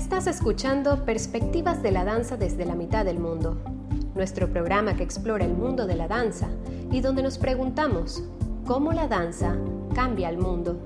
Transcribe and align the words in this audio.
Estás 0.00 0.26
escuchando 0.26 1.04
Perspectivas 1.04 1.82
de 1.82 1.92
la 1.92 2.04
Danza 2.04 2.38
desde 2.38 2.64
la 2.64 2.74
mitad 2.74 3.04
del 3.04 3.18
mundo, 3.18 3.58
nuestro 4.14 4.48
programa 4.48 4.96
que 4.96 5.02
explora 5.02 5.44
el 5.44 5.52
mundo 5.52 5.86
de 5.86 5.94
la 5.94 6.08
danza 6.08 6.48
y 6.90 7.02
donde 7.02 7.22
nos 7.22 7.36
preguntamos 7.36 8.24
cómo 8.66 8.92
la 8.92 9.08
danza 9.08 9.54
cambia 9.94 10.30
el 10.30 10.38
mundo. 10.38 10.80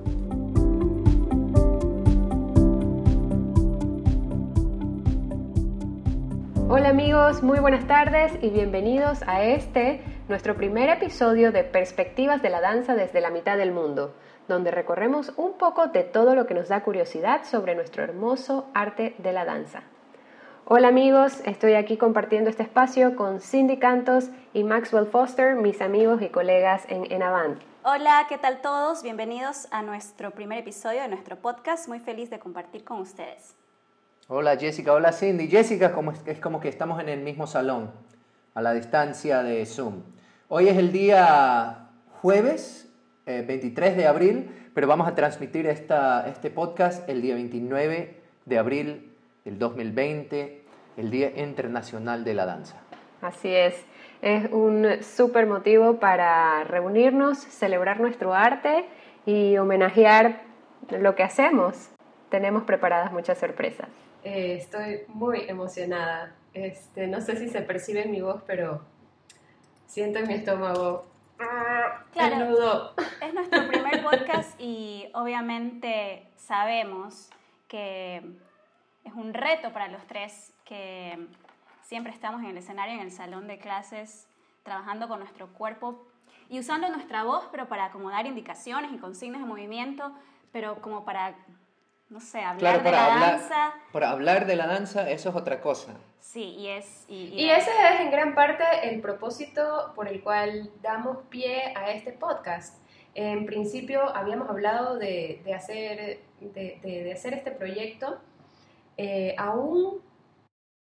Hola 6.67 6.89
amigos, 6.89 7.41
muy 7.41 7.59
buenas 7.59 7.87
tardes 7.87 8.33
y 8.41 8.49
bienvenidos 8.49 9.23
a 9.27 9.45
este, 9.45 10.03
nuestro 10.27 10.55
primer 10.55 10.89
episodio 10.89 11.53
de 11.53 11.63
Perspectivas 11.63 12.41
de 12.41 12.49
la 12.49 12.59
Danza 12.59 12.95
desde 12.95 13.21
la 13.21 13.29
mitad 13.29 13.57
del 13.57 13.71
mundo 13.71 14.13
donde 14.47 14.71
recorremos 14.71 15.33
un 15.37 15.53
poco 15.53 15.87
de 15.87 16.03
todo 16.03 16.35
lo 16.35 16.45
que 16.45 16.53
nos 16.53 16.69
da 16.69 16.83
curiosidad 16.83 17.43
sobre 17.43 17.75
nuestro 17.75 18.03
hermoso 18.03 18.67
arte 18.73 19.15
de 19.17 19.33
la 19.33 19.45
danza. 19.45 19.83
Hola 20.65 20.87
amigos, 20.87 21.41
estoy 21.45 21.75
aquí 21.75 21.95
compartiendo 21.95 22.49
este 22.49 22.63
espacio 22.63 23.15
con 23.15 23.39
Cindy 23.39 23.77
Cantos 23.77 24.29
y 24.53 24.63
Maxwell 24.63 25.05
Foster, 25.05 25.55
mis 25.55 25.79
amigos 25.81 26.21
y 26.21 26.29
colegas 26.29 26.83
en 26.87 27.11
Enavant. 27.11 27.61
Hola, 27.83 28.25
¿qué 28.27 28.39
tal 28.39 28.61
todos? 28.61 29.03
Bienvenidos 29.03 29.67
a 29.69 29.83
nuestro 29.83 30.31
primer 30.31 30.57
episodio 30.57 31.03
de 31.03 31.07
nuestro 31.07 31.35
podcast. 31.35 31.87
Muy 31.87 31.99
feliz 31.99 32.31
de 32.31 32.39
compartir 32.39 32.83
con 32.83 32.99
ustedes. 32.99 33.55
Hola 34.27 34.57
Jessica, 34.57 34.91
hola 34.93 35.11
Cindy. 35.11 35.47
Jessica 35.47 35.93
como 35.93 36.11
es, 36.11 36.21
es 36.25 36.39
como 36.39 36.59
que 36.59 36.67
estamos 36.67 36.99
en 36.99 37.09
el 37.09 37.19
mismo 37.19 37.45
salón, 37.45 37.91
a 38.55 38.61
la 38.63 38.73
distancia 38.73 39.43
de 39.43 39.63
Zoom. 39.67 40.01
Hoy 40.47 40.67
es 40.67 40.77
el 40.77 40.91
día 40.91 41.89
jueves 42.23 42.91
23 43.25 43.91
eh, 43.91 43.95
de 43.95 44.07
abril, 44.07 44.51
pero 44.73 44.87
vamos 44.87 45.07
a 45.07 45.15
transmitir 45.15 45.67
esta, 45.67 46.27
este 46.27 46.49
podcast 46.49 47.07
el 47.09 47.21
día 47.21 47.35
29 47.35 48.21
de 48.45 48.57
abril 48.57 49.13
del 49.43 49.59
2020, 49.59 50.63
el 50.97 51.11
Día 51.11 51.31
Internacional 51.35 52.23
de 52.23 52.33
la 52.33 52.45
Danza. 52.45 52.77
Así 53.21 53.49
es, 53.49 53.83
es 54.21 54.51
un 54.51 55.01
súper 55.01 55.47
motivo 55.47 55.99
para 55.99 56.63
reunirnos, 56.63 57.39
celebrar 57.39 57.99
nuestro 57.99 58.33
arte 58.33 58.85
y 59.25 59.57
homenajear 59.57 60.41
lo 60.89 61.15
que 61.15 61.23
hacemos. 61.23 61.89
Tenemos 62.29 62.63
preparadas 62.63 63.11
muchas 63.11 63.37
sorpresas. 63.37 63.87
Eh, 64.23 64.57
estoy 64.59 65.01
muy 65.07 65.43
emocionada. 65.47 66.35
Este, 66.53 67.07
no 67.07 67.21
sé 67.21 67.37
si 67.37 67.49
se 67.49 67.61
percibe 67.61 68.03
en 68.03 68.11
mi 68.11 68.21
voz, 68.21 68.43
pero 68.45 68.81
siento 69.87 70.19
en 70.19 70.27
mi 70.27 70.35
estómago 70.35 71.05
Claro, 72.13 72.93
es 73.21 73.33
nuestro 73.33 73.67
primer 73.67 74.03
podcast 74.03 74.59
y 74.59 75.07
obviamente 75.13 76.27
sabemos 76.37 77.29
que 77.67 78.17
es 79.03 79.13
un 79.13 79.33
reto 79.33 79.73
para 79.73 79.87
los 79.89 80.05
tres 80.07 80.53
que 80.63 81.27
siempre 81.81 82.13
estamos 82.13 82.41
en 82.41 82.47
el 82.47 82.57
escenario, 82.57 82.95
en 82.95 83.01
el 83.01 83.11
salón 83.11 83.47
de 83.47 83.59
clases, 83.59 84.27
trabajando 84.63 85.07
con 85.07 85.19
nuestro 85.19 85.47
cuerpo 85.47 86.07
y 86.49 86.59
usando 86.59 86.89
nuestra 86.89 87.23
voz, 87.23 87.47
pero 87.51 87.67
para 87.67 87.85
acomodar 87.85 88.25
indicaciones 88.25 88.91
y 88.93 88.97
consignas 88.97 89.41
de 89.41 89.47
movimiento, 89.47 90.13
pero 90.51 90.81
como 90.81 91.05
para, 91.05 91.35
no 92.09 92.19
sé, 92.19 92.39
hablar 92.39 92.83
de 92.83 92.91
la 92.91 93.07
danza. 93.07 93.73
Para 93.91 94.11
hablar 94.11 94.45
de 94.45 94.55
la 94.55 94.67
danza, 94.67 95.09
eso 95.09 95.29
es 95.29 95.35
otra 95.35 95.61
cosa. 95.61 95.95
Sí, 96.19 96.55
y 96.57 96.67
es... 96.67 97.05
Y, 97.07 97.49
ese 97.49 97.71
es 97.71 98.01
en 98.01 98.11
gran 98.11 98.35
parte 98.35 98.63
el 98.83 99.01
propósito 99.01 99.93
por 99.95 100.07
el 100.07 100.21
cual 100.21 100.71
damos 100.81 101.17
pie 101.29 101.73
a 101.75 101.91
este 101.91 102.11
podcast. 102.11 102.77
En 103.13 103.45
principio 103.45 104.15
habíamos 104.15 104.49
hablado 104.49 104.97
de, 104.97 105.41
hacer, 105.55 106.19
de, 106.41 107.11
hacer 107.13 107.33
este 107.33 107.51
proyecto 107.51 108.19
eh, 108.97 109.35
aún 109.37 110.01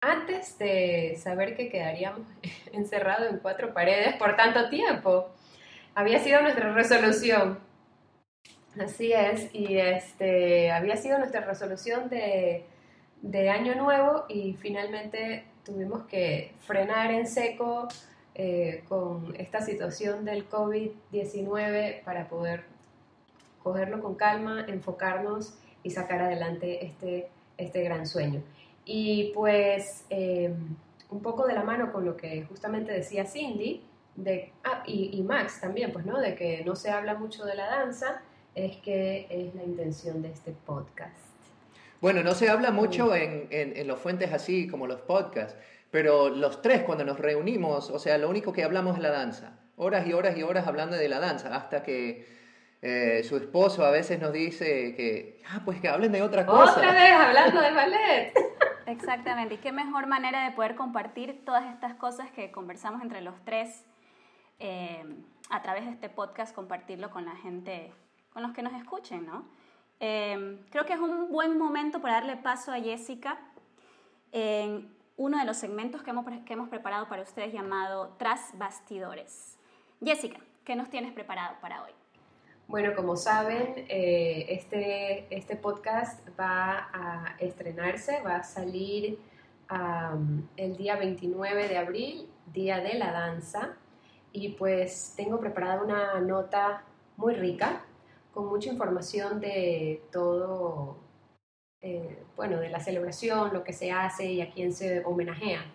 antes 0.01 0.57
de 0.57 1.17
saber 1.21 1.55
que 1.55 1.69
quedaríamos 1.69 2.27
encerrados 2.73 3.29
en 3.29 3.39
cuatro 3.39 3.73
paredes 3.73 4.15
por 4.15 4.35
tanto 4.35 4.69
tiempo. 4.69 5.31
Había 5.93 6.19
sido 6.19 6.41
nuestra 6.41 6.71
resolución. 6.71 7.59
Así 8.79 9.11
es, 9.11 9.53
y 9.53 9.77
este, 9.77 10.71
había 10.71 10.95
sido 10.95 11.17
nuestra 11.17 11.41
resolución 11.41 12.09
de 12.09 12.65
de 13.21 13.49
Año 13.49 13.75
Nuevo 13.75 14.25
y 14.27 14.53
finalmente 14.53 15.45
tuvimos 15.63 16.03
que 16.03 16.53
frenar 16.61 17.11
en 17.11 17.27
seco 17.27 17.87
eh, 18.33 18.83
con 18.89 19.35
esta 19.37 19.61
situación 19.61 20.25
del 20.25 20.49
COVID-19 20.49 22.03
para 22.03 22.27
poder 22.27 22.63
cogerlo 23.61 24.01
con 24.01 24.15
calma, 24.15 24.65
enfocarnos 24.67 25.53
y 25.83 25.91
sacar 25.91 26.21
adelante 26.21 26.85
este, 26.85 27.29
este 27.57 27.83
gran 27.83 28.07
sueño. 28.07 28.41
Y 28.85 29.31
pues 29.35 30.05
em, 30.09 30.75
un 31.11 31.21
poco 31.21 31.45
de 31.45 31.53
la 31.53 31.63
mano 31.63 31.91
con 31.91 32.05
lo 32.05 32.17
que 32.17 32.43
justamente 32.45 32.91
decía 32.91 33.25
Cindy, 33.25 33.83
de, 34.15 34.51
ah, 34.63 34.83
y, 34.85 35.17
y, 35.17 35.21
Max 35.21 35.61
también, 35.61 35.93
pues, 35.93 36.05
¿no? 36.05 36.19
De 36.19 36.35
que 36.35 36.65
no 36.65 36.75
se 36.75 36.89
habla 36.89 37.13
mucho 37.13 37.45
de 37.45 37.55
la 37.55 37.67
danza, 37.67 38.21
es 38.55 38.77
que 38.77 39.27
es 39.29 39.55
la 39.55 39.63
intención 39.63 40.21
de 40.21 40.29
este 40.29 40.51
podcast. 40.51 41.15
Bueno, 42.01 42.23
no 42.23 42.33
se 42.33 42.49
habla 42.49 42.71
mucho 42.71 43.15
en, 43.15 43.47
en, 43.51 43.87
los 43.87 43.99
fuentes 43.99 44.33
así 44.33 44.67
como 44.67 44.87
los 44.87 45.01
podcasts, 45.01 45.55
pero 45.91 46.29
los 46.29 46.61
tres 46.61 46.81
cuando 46.81 47.03
nos 47.03 47.19
reunimos, 47.19 47.91
o 47.91 47.99
sea, 47.99 48.17
lo 48.17 48.27
único 48.29 48.51
que 48.51 48.63
hablamos 48.63 48.97
es 48.97 49.03
la 49.03 49.11
danza. 49.11 49.59
Horas 49.77 50.07
y 50.07 50.13
horas 50.13 50.35
y 50.35 50.43
horas 50.43 50.67
hablando 50.67 50.95
de 50.95 51.07
la 51.07 51.19
danza, 51.19 51.55
hasta 51.55 51.83
que 51.83 52.25
eh, 52.81 53.23
su 53.23 53.37
esposo 53.37 53.85
a 53.85 53.91
veces 53.91 54.19
nos 54.19 54.33
dice 54.33 54.95
que, 54.95 55.43
ah, 55.47 55.61
pues 55.63 55.79
que 55.79 55.87
hablen 55.87 56.11
de 56.11 56.23
otra 56.23 56.45
cosa. 56.45 56.71
Otra 56.71 56.91
vez 56.91 57.11
hablando 57.11 57.61
de 57.61 57.71
ballet. 57.71 58.33
Exactamente, 58.87 59.55
y 59.55 59.57
qué 59.57 59.71
mejor 59.71 60.07
manera 60.07 60.43
de 60.43 60.55
poder 60.55 60.75
compartir 60.75 61.45
todas 61.45 61.71
estas 61.71 61.93
cosas 61.93 62.31
que 62.31 62.51
conversamos 62.51 63.03
entre 63.03 63.21
los 63.21 63.35
tres 63.45 63.85
eh, 64.59 65.05
a 65.51 65.61
través 65.61 65.85
de 65.85 65.91
este 65.91 66.09
podcast, 66.09 66.55
compartirlo 66.55 67.11
con 67.11 67.25
la 67.25 67.35
gente, 67.35 67.91
con 68.33 68.43
los 68.43 68.53
que 68.53 68.61
nos 68.61 68.73
escuchen, 68.73 69.25
¿no? 69.25 69.45
Em, 69.99 70.63
creo 70.69 70.85
que 70.85 70.93
es 70.93 70.99
un 70.99 71.29
buen 71.29 71.57
momento 71.57 72.01
para 72.01 72.15
darle 72.15 72.37
paso 72.37 72.71
a 72.71 72.79
Jessica 72.79 73.39
en 74.31 74.95
uno 75.17 75.37
de 75.37 75.45
los 75.45 75.57
segmentos 75.57 76.01
que 76.01 76.09
hemos, 76.09 76.25
que 76.45 76.53
hemos 76.53 76.69
preparado 76.69 77.07
para 77.07 77.21
ustedes 77.21 77.53
llamado 77.53 78.15
Tras 78.17 78.57
Bastidores. 78.57 79.57
Jessica, 80.03 80.39
¿qué 80.65 80.75
nos 80.75 80.89
tienes 80.89 81.13
preparado 81.13 81.55
para 81.61 81.83
hoy? 81.83 81.91
Bueno, 82.67 82.95
como 82.95 83.15
saben, 83.15 83.85
eh, 83.89 84.45
este, 84.49 85.27
este 85.29 85.55
podcast 85.55 86.27
va 86.39 86.89
a 86.93 87.35
estrenarse, 87.37 88.21
va 88.21 88.37
a 88.37 88.43
salir 88.43 89.19
el 90.57 90.77
día 90.77 90.95
29 90.95 91.67
de 91.67 91.77
abril, 91.77 92.29
Día 92.47 92.79
de 92.79 92.95
la 92.95 93.11
Danza, 93.11 93.75
y 94.33 94.49
pues 94.49 95.13
tengo 95.15 95.39
preparada 95.39 95.81
una 95.81 96.19
nota 96.19 96.83
muy 97.17 97.35
rica 97.35 97.83
con 98.33 98.47
mucha 98.47 98.69
información 98.69 99.39
de 99.39 100.01
todo, 100.11 100.97
eh, 101.81 102.23
bueno, 102.35 102.59
de 102.59 102.69
la 102.69 102.79
celebración, 102.79 103.53
lo 103.53 103.63
que 103.63 103.73
se 103.73 103.91
hace 103.91 104.31
y 104.31 104.41
a 104.41 104.49
quién 104.49 104.73
se 104.73 105.03
homenajea. 105.03 105.65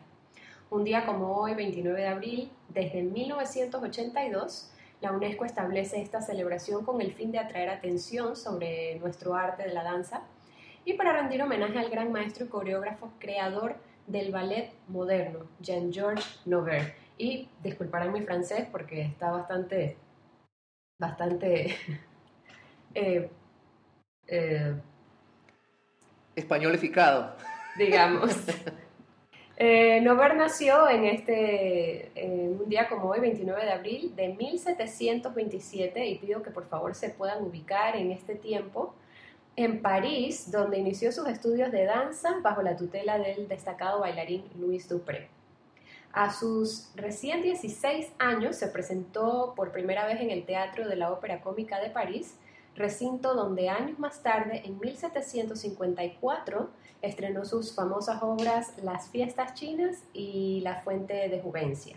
Un 0.71 0.85
día 0.85 1.07
como 1.07 1.37
hoy, 1.37 1.55
29 1.55 2.01
de 2.01 2.09
abril, 2.09 2.51
desde 2.69 3.03
1982, 3.03 4.73
la 5.01 5.13
UNESCO 5.13 5.45
establece 5.45 6.01
esta 6.01 6.21
celebración 6.21 6.85
con 6.85 7.01
el 7.01 7.13
fin 7.13 7.31
de 7.31 7.39
atraer 7.39 7.69
atención 7.69 8.35
sobre 8.35 8.99
nuestro 8.99 9.35
arte 9.35 9.65
de 9.65 9.75
la 9.75 9.85
danza 9.85 10.23
y 10.85 10.95
para 10.95 11.13
rendir 11.13 11.43
homenaje 11.43 11.79
al 11.79 11.91
gran 11.91 12.11
maestro 12.13 12.47
y 12.47 12.49
coreógrafo 12.49 13.13
creador 13.19 13.77
del 14.07 14.33
ballet 14.33 14.73
moderno, 14.89 15.47
Jean-Georges 15.61 16.41
Nover. 16.47 16.95
Y 17.19 17.49
disculparán 17.63 18.13
mi 18.13 18.23
francés 18.23 18.67
porque 18.71 19.03
está 19.03 19.31
bastante, 19.31 19.97
bastante 20.99 21.77
eh, 22.97 23.29
eh, 24.27 24.75
españolificado. 26.35 27.37
Digamos. 27.77 28.35
Eh, 29.59 30.03
Nover 30.03 30.37
nació 30.37 30.87
en 30.87 31.07
este, 31.07 32.13
un 32.61 32.69
día 32.69 32.91
como 32.91 33.09
hoy, 33.09 33.21
29 33.21 33.65
de 33.65 33.73
abril 33.73 34.15
de 34.15 34.29
1727, 34.29 36.07
y 36.07 36.19
pido 36.19 36.43
que 36.43 36.51
por 36.51 36.69
favor 36.69 36.95
se 36.95 37.09
puedan 37.09 37.43
ubicar 37.43 37.97
en 37.97 38.13
este 38.13 38.35
tiempo, 38.35 38.95
en 39.57 39.81
París, 39.81 40.51
donde 40.51 40.77
inició 40.77 41.11
sus 41.11 41.27
estudios 41.27 41.73
de 41.73 41.87
danza 41.87 42.37
bajo 42.43 42.61
la 42.61 42.77
tutela 42.77 43.19
del 43.19 43.49
destacado 43.49 44.01
bailarín 44.01 44.45
Louis 44.59 44.87
Dupré. 44.91 45.31
A 46.13 46.31
sus 46.31 46.91
recién 46.95 47.41
16 47.41 48.13
años 48.19 48.57
se 48.57 48.69
presentó 48.69 49.55
por 49.57 49.73
primera 49.73 50.05
vez 50.05 50.21
en 50.21 50.31
el 50.31 50.45
Teatro 50.45 50.87
de 50.87 50.97
la 50.97 51.11
Ópera 51.11 51.41
Cómica 51.41 51.81
de 51.81 51.89
París, 51.89 52.37
recinto 52.77 53.35
donde 53.35 53.69
años 53.69 53.99
más 53.99 54.23
tarde, 54.23 54.63
en 54.65 54.79
1754, 54.79 56.71
estrenó 57.03 57.45
sus 57.45 57.75
famosas 57.75 58.23
obras 58.23 58.75
Las 58.83 59.09
fiestas 59.09 59.55
chinas 59.55 60.05
y 60.13 60.61
La 60.61 60.83
fuente 60.83 61.29
de 61.29 61.41
Juvencia. 61.41 61.97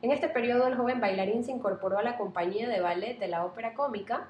En 0.00 0.10
este 0.10 0.28
periodo 0.28 0.66
el 0.66 0.76
joven 0.76 1.00
bailarín 1.00 1.44
se 1.44 1.52
incorporó 1.52 1.98
a 1.98 2.02
la 2.02 2.16
compañía 2.16 2.68
de 2.68 2.80
ballet 2.80 3.18
de 3.18 3.28
la 3.28 3.44
ópera 3.44 3.74
cómica, 3.74 4.28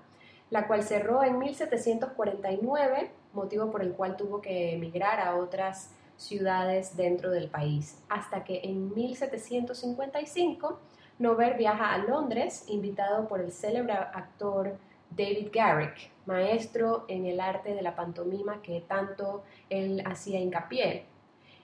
la 0.50 0.66
cual 0.66 0.82
cerró 0.82 1.24
en 1.24 1.38
1749, 1.38 3.10
motivo 3.32 3.70
por 3.70 3.82
el 3.82 3.92
cual 3.92 4.16
tuvo 4.16 4.42
que 4.42 4.74
emigrar 4.74 5.18
a 5.18 5.36
otras 5.36 5.90
ciudades 6.18 6.96
dentro 6.96 7.30
del 7.30 7.48
país, 7.48 7.98
hasta 8.10 8.44
que 8.44 8.60
en 8.64 8.94
1755 8.94 10.78
Nover 11.18 11.56
viaja 11.56 11.94
a 11.94 11.98
Londres, 11.98 12.64
invitado 12.68 13.28
por 13.28 13.40
el 13.40 13.52
célebre 13.52 13.92
actor 13.92 14.76
David 15.16 15.48
Garrick, 15.52 16.10
maestro 16.26 17.04
en 17.08 17.26
el 17.26 17.40
arte 17.40 17.74
de 17.74 17.82
la 17.82 17.96
pantomima 17.96 18.62
que 18.62 18.80
tanto 18.80 19.42
él 19.68 20.02
hacía 20.06 20.40
hincapié, 20.40 21.04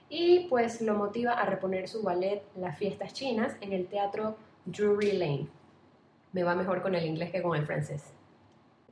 y 0.09 0.47
pues 0.49 0.81
lo 0.81 0.95
motiva 0.95 1.33
a 1.33 1.45
reponer 1.45 1.87
su 1.87 2.01
ballet 2.01 2.41
Las 2.55 2.77
Fiestas 2.77 3.13
Chinas 3.13 3.55
en 3.61 3.73
el 3.73 3.87
teatro 3.87 4.35
Drury 4.65 5.13
Lane. 5.13 5.47
Me 6.31 6.43
va 6.43 6.55
mejor 6.55 6.81
con 6.81 6.95
el 6.95 7.05
inglés 7.05 7.31
que 7.31 7.41
con 7.41 7.57
el 7.57 7.65
francés, 7.65 8.03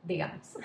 digamos. 0.04 0.58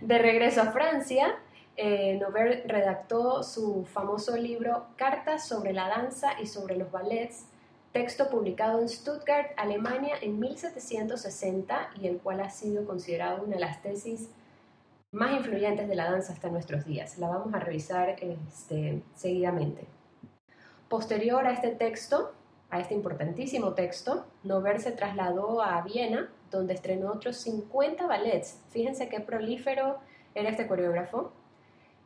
De 0.00 0.18
regreso 0.18 0.62
a 0.62 0.72
Francia, 0.72 1.36
eh, 1.76 2.20
redactó 2.66 3.42
su 3.42 3.84
famoso 3.86 4.36
libro 4.36 4.86
Cartas 4.96 5.48
sobre 5.48 5.72
la 5.72 5.88
danza 5.88 6.40
y 6.40 6.46
sobre 6.46 6.76
los 6.76 6.90
ballets, 6.90 7.46
texto 7.92 8.28
publicado 8.28 8.80
en 8.80 8.88
Stuttgart, 8.88 9.52
Alemania, 9.56 10.16
en 10.20 10.38
1760 10.38 11.90
y 12.00 12.06
el 12.06 12.18
cual 12.18 12.40
ha 12.40 12.50
sido 12.50 12.84
considerado 12.84 13.42
una 13.42 13.54
de 13.54 13.60
las 13.60 13.82
tesis 13.82 14.30
más 15.12 15.32
influyentes 15.32 15.88
de 15.88 15.96
la 15.96 16.10
danza 16.10 16.32
hasta 16.32 16.48
nuestros 16.48 16.84
días. 16.84 17.18
La 17.18 17.28
vamos 17.28 17.52
a 17.52 17.58
revisar 17.58 18.10
este, 18.20 19.02
seguidamente. 19.16 19.86
Posterior 20.88 21.46
a 21.46 21.52
este 21.52 21.70
texto, 21.70 22.32
a 22.70 22.80
este 22.80 22.94
importantísimo 22.94 23.74
texto, 23.74 24.26
Nover 24.44 24.80
se 24.80 24.92
trasladó 24.92 25.62
a 25.62 25.80
Viena, 25.82 26.30
donde 26.50 26.74
estrenó 26.74 27.12
otros 27.12 27.38
50 27.38 28.06
ballets. 28.06 28.60
Fíjense 28.70 29.08
qué 29.08 29.20
prolífero 29.20 29.98
era 30.34 30.50
este 30.50 30.66
coreógrafo. 30.66 31.32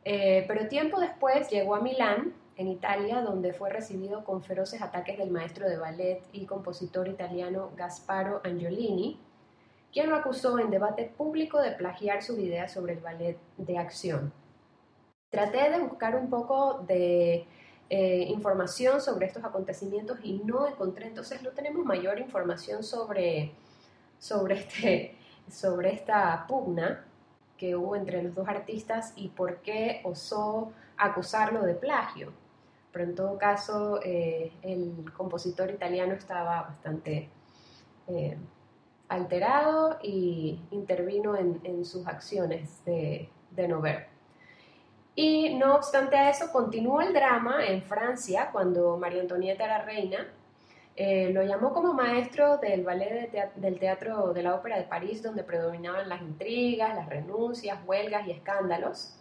Eh, 0.03 0.45
pero 0.47 0.67
tiempo 0.67 0.99
después 0.99 1.49
llegó 1.49 1.75
a 1.75 1.81
Milán, 1.81 2.33
en 2.57 2.67
Italia, 2.67 3.21
donde 3.21 3.53
fue 3.53 3.69
recibido 3.69 4.23
con 4.23 4.41
feroces 4.41 4.81
ataques 4.81 5.17
del 5.17 5.31
maestro 5.31 5.67
de 5.67 5.77
ballet 5.77 6.23
y 6.31 6.45
compositor 6.45 7.07
italiano 7.07 7.71
Gasparo 7.75 8.41
Angiolini, 8.43 9.19
quien 9.91 10.09
lo 10.09 10.15
acusó 10.15 10.59
en 10.59 10.69
debate 10.69 11.11
público 11.17 11.61
de 11.61 11.71
plagiar 11.71 12.23
su 12.23 12.39
idea 12.39 12.67
sobre 12.67 12.93
el 12.93 12.99
ballet 12.99 13.37
de 13.57 13.77
acción. 13.77 14.33
Traté 15.29 15.69
de 15.69 15.79
buscar 15.79 16.15
un 16.15 16.29
poco 16.29 16.83
de 16.87 17.45
eh, 17.89 18.25
información 18.29 19.01
sobre 19.01 19.27
estos 19.27 19.43
acontecimientos 19.43 20.19
y 20.23 20.39
no 20.39 20.67
encontré, 20.67 21.07
entonces 21.07 21.41
no 21.41 21.51
tenemos 21.51 21.85
mayor 21.85 22.19
información 22.19 22.83
sobre, 22.83 23.53
sobre, 24.17 24.55
este, 24.55 25.17
sobre 25.49 25.93
esta 25.93 26.45
pugna, 26.47 27.05
que 27.57 27.75
hubo 27.75 27.95
entre 27.95 28.21
los 28.21 28.35
dos 28.35 28.47
artistas 28.49 29.13
y 29.15 29.29
por 29.29 29.61
qué 29.61 30.01
osó 30.03 30.73
acusarlo 30.97 31.63
de 31.63 31.75
plagio. 31.75 32.33
Pero 32.95 33.09
en 33.09 33.15
todo 33.15 33.37
caso, 33.37 33.99
eh, 34.01 34.53
el 34.61 35.11
compositor 35.11 35.69
italiano 35.69 36.13
estaba 36.13 36.61
bastante 36.61 37.29
eh, 38.07 38.37
alterado 39.09 39.99
y 40.01 40.61
intervino 40.71 41.35
en, 41.35 41.83
sus 41.83 42.07
acciones 42.07 42.85
de, 42.85 43.27
de 43.51 43.67
no 43.67 43.81
ver. 43.81 44.07
Y 45.13 45.55
no 45.55 45.75
obstante 45.75 46.15
a 46.15 46.29
eso, 46.29 46.53
continuó 46.53 47.01
el 47.01 47.11
drama 47.13 47.65
en 47.65 47.81
Francia 47.83 48.47
cuando 48.53 48.95
María 48.97 49.21
Antonieta 49.21 49.65
era 49.65 49.83
reina 49.83 50.27
eh, 50.97 51.31
lo 51.33 51.43
llamó 51.43 51.73
como 51.73 51.93
maestro 51.93 52.57
del 52.57 52.85
ballet 52.85 53.29
del 53.55 53.79
teatro 53.79 54.31
de 54.33 54.43
la 54.43 54.55
ópera 54.55 54.77
de 54.77 54.85
París, 54.85 55.21
donde 55.21 55.43
predominaban 55.43 56.07
las 56.07 56.21
intrigas, 56.21 56.95
las 56.95 57.09
renuncias, 57.09 57.79
huelgas 57.85 58.25
y 58.27 58.31
escándalos. 58.31 59.19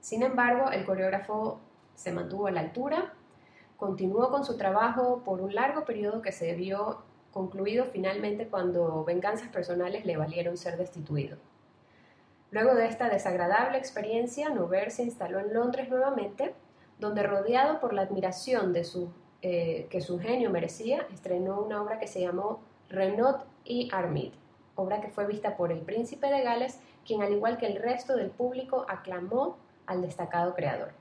Sin 0.00 0.22
embargo, 0.22 0.70
el 0.70 0.86
coreógrafo 0.86 1.60
se 2.00 2.12
mantuvo 2.12 2.46
a 2.46 2.50
la 2.50 2.60
altura, 2.60 3.12
continuó 3.76 4.30
con 4.30 4.44
su 4.44 4.56
trabajo 4.56 5.22
por 5.22 5.42
un 5.42 5.54
largo 5.54 5.84
periodo 5.84 6.22
que 6.22 6.32
se 6.32 6.54
vio 6.54 7.02
concluido 7.30 7.84
finalmente 7.92 8.48
cuando 8.48 9.04
venganzas 9.04 9.48
personales 9.50 10.06
le 10.06 10.16
valieron 10.16 10.56
ser 10.56 10.78
destituido. 10.78 11.36
Luego 12.50 12.74
de 12.74 12.86
esta 12.86 13.10
desagradable 13.10 13.76
experiencia, 13.76 14.48
Nover 14.48 14.90
se 14.90 15.02
instaló 15.02 15.40
en 15.40 15.52
Londres 15.52 15.90
nuevamente, 15.90 16.54
donde 16.98 17.22
rodeado 17.22 17.80
por 17.80 17.92
la 17.92 18.02
admiración 18.02 18.72
de 18.72 18.84
su 18.84 19.10
eh, 19.42 19.86
que 19.90 20.00
su 20.00 20.18
genio 20.18 20.50
merecía, 20.50 21.06
estrenó 21.12 21.62
una 21.62 21.82
obra 21.82 21.98
que 21.98 22.06
se 22.06 22.20
llamó 22.20 22.60
Renaud 22.88 23.36
y 23.64 23.88
Armide, 23.92 24.34
obra 24.74 25.00
que 25.00 25.08
fue 25.08 25.26
vista 25.26 25.56
por 25.56 25.70
el 25.70 25.80
príncipe 25.80 26.26
de 26.26 26.42
Gales, 26.42 26.78
quien 27.06 27.22
al 27.22 27.32
igual 27.32 27.56
que 27.56 27.66
el 27.66 27.76
resto 27.76 28.16
del 28.16 28.30
público 28.30 28.84
aclamó 28.88 29.56
al 29.86 30.02
destacado 30.02 30.54
creador. 30.54 30.99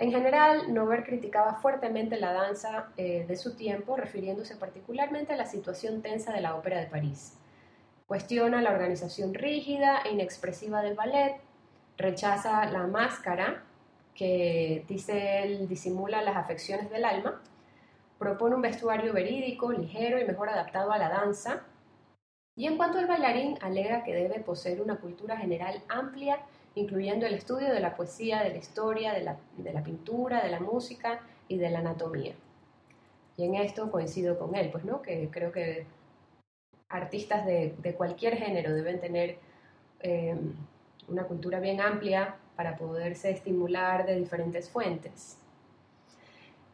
En 0.00 0.10
general, 0.12 0.72
Nover 0.72 1.04
criticaba 1.04 1.56
fuertemente 1.56 2.16
la 2.18 2.32
danza 2.32 2.88
eh, 2.96 3.26
de 3.28 3.36
su 3.36 3.54
tiempo, 3.54 3.96
refiriéndose 3.96 4.56
particularmente 4.56 5.34
a 5.34 5.36
la 5.36 5.44
situación 5.44 6.00
tensa 6.00 6.32
de 6.32 6.40
la 6.40 6.56
Ópera 6.56 6.80
de 6.80 6.86
París. 6.86 7.36
Cuestiona 8.06 8.62
la 8.62 8.70
organización 8.70 9.34
rígida 9.34 10.00
e 10.06 10.12
inexpresiva 10.12 10.80
del 10.80 10.94
ballet, 10.94 11.36
rechaza 11.98 12.64
la 12.70 12.86
máscara 12.86 13.62
que 14.14 14.86
dice 14.88 15.42
él 15.42 15.68
disimula 15.68 16.22
las 16.22 16.38
afecciones 16.38 16.88
del 16.88 17.04
alma, 17.04 17.42
propone 18.18 18.54
un 18.54 18.62
vestuario 18.62 19.12
verídico, 19.12 19.70
ligero 19.70 20.18
y 20.18 20.24
mejor 20.24 20.48
adaptado 20.48 20.92
a 20.92 20.98
la 20.98 21.10
danza, 21.10 21.60
y 22.56 22.66
en 22.66 22.78
cuanto 22.78 22.98
al 22.98 23.06
bailarín, 23.06 23.58
alega 23.60 24.02
que 24.02 24.14
debe 24.14 24.40
poseer 24.40 24.80
una 24.80 24.96
cultura 24.96 25.36
general 25.36 25.82
amplia, 25.88 26.40
incluyendo 26.74 27.26
el 27.26 27.34
estudio 27.34 27.72
de 27.72 27.80
la 27.80 27.96
poesía, 27.96 28.42
de 28.42 28.50
la 28.50 28.58
historia, 28.58 29.12
de 29.12 29.22
la, 29.22 29.82
pintura, 29.82 30.42
de 30.42 30.50
la 30.50 30.60
música 30.60 31.20
y 31.48 31.58
de 31.58 31.70
la 31.70 31.80
anatomía. 31.80 32.34
Y 33.36 33.44
en 33.44 33.54
esto 33.54 33.90
coincido 33.90 34.38
con 34.38 34.54
él, 34.54 34.70
pues 34.70 34.84
no, 34.84 35.02
que 35.02 35.28
creo 35.30 35.52
que 35.52 35.86
artistas 36.88 37.46
de, 37.46 37.94
cualquier 37.96 38.36
género 38.36 38.74
deben 38.74 39.00
tener 39.00 39.38
eh, 40.00 40.36
una 41.08 41.24
cultura 41.24 41.60
bien 41.60 41.80
amplia 41.80 42.36
para 42.56 42.76
poderse 42.76 43.30
estimular 43.30 44.06
de 44.06 44.16
diferentes 44.16 44.68
fuentes. 44.68 45.38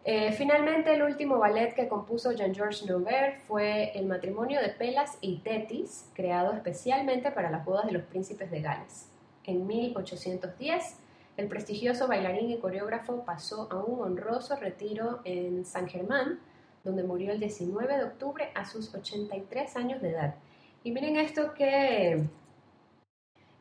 Eh, 0.08 0.32
finalmente, 0.32 0.94
el 0.94 1.02
último 1.02 1.38
ballet 1.38 1.74
que 1.74 1.88
compuso 1.88 2.30
Jean-Georges 2.30 2.86
Nover 2.86 3.40
fue 3.48 3.90
El 3.98 4.06
matrimonio 4.06 4.60
de 4.60 4.68
Pelas 4.68 5.18
y 5.20 5.38
Tetis, 5.38 6.08
creado 6.14 6.52
especialmente 6.52 7.32
para 7.32 7.50
las 7.50 7.64
bodas 7.64 7.86
de 7.86 7.92
los 7.92 8.04
príncipes 8.04 8.50
de 8.52 8.60
Gales. 8.60 9.10
En 9.46 9.66
1810, 9.66 10.96
el 11.36 11.48
prestigioso 11.48 12.08
bailarín 12.08 12.50
y 12.50 12.58
coreógrafo 12.58 13.24
pasó 13.24 13.68
a 13.70 13.76
un 13.76 14.00
honroso 14.00 14.56
retiro 14.56 15.20
en 15.24 15.64
Saint-Germain, 15.64 16.40
donde 16.82 17.04
murió 17.04 17.32
el 17.32 17.40
19 17.40 17.96
de 17.96 18.04
octubre 18.04 18.50
a 18.54 18.64
sus 18.64 18.92
83 18.94 19.76
años 19.76 20.02
de 20.02 20.10
edad. 20.10 20.34
Y 20.82 20.92
miren 20.92 21.16
esto 21.16 21.52
que, 21.54 22.24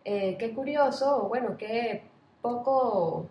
eh, 0.04 0.38
qué 0.38 0.54
curioso, 0.54 1.28
bueno, 1.28 1.58
qué 1.58 2.04
poco, 2.42 3.28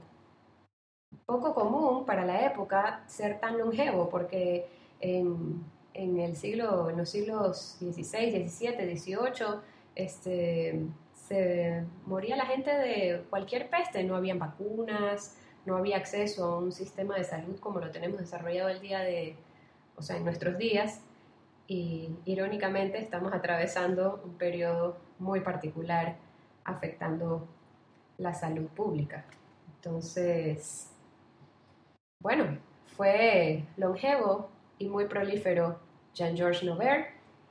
poco 1.26 1.54
común 1.54 2.04
para 2.04 2.24
la 2.24 2.46
época 2.46 3.04
ser 3.06 3.40
tan 3.40 3.58
longevo, 3.58 4.08
porque 4.08 4.66
en, 5.00 5.64
el 5.94 6.36
siglo, 6.36 6.90
en 6.90 6.98
los 6.98 7.08
siglos 7.10 7.76
XVI, 7.78 8.48
XVII, 8.48 8.96
XVIII, 8.96 9.60
este, 9.94 10.86
se 11.28 11.84
moría 12.06 12.36
la 12.36 12.46
gente 12.46 12.70
de 12.70 13.24
cualquier 13.30 13.70
peste, 13.70 14.04
no 14.04 14.16
habían 14.16 14.38
vacunas, 14.38 15.36
no 15.64 15.76
había 15.76 15.96
acceso 15.96 16.44
a 16.44 16.58
un 16.58 16.72
sistema 16.72 17.16
de 17.16 17.24
salud 17.24 17.58
como 17.60 17.80
lo 17.80 17.90
tenemos 17.90 18.18
desarrollado 18.18 18.68
el 18.68 18.80
día 18.80 19.00
de, 19.00 19.36
o 19.96 20.02
sea, 20.02 20.16
en 20.16 20.24
nuestros 20.24 20.58
días, 20.58 21.00
y 21.66 22.10
irónicamente 22.26 22.98
estamos 22.98 23.32
atravesando 23.32 24.20
un 24.22 24.34
periodo 24.34 24.98
muy 25.18 25.40
particular 25.40 26.16
afectando 26.64 27.48
la 28.18 28.34
salud 28.34 28.66
pública. 28.66 29.24
Entonces, 29.76 30.90
bueno, 32.20 32.58
fue 32.96 33.64
longevo 33.78 34.50
y 34.78 34.88
muy 34.88 35.06
prolífero 35.06 35.78
Jean-Georges 36.12 36.64
Nover 36.64 37.06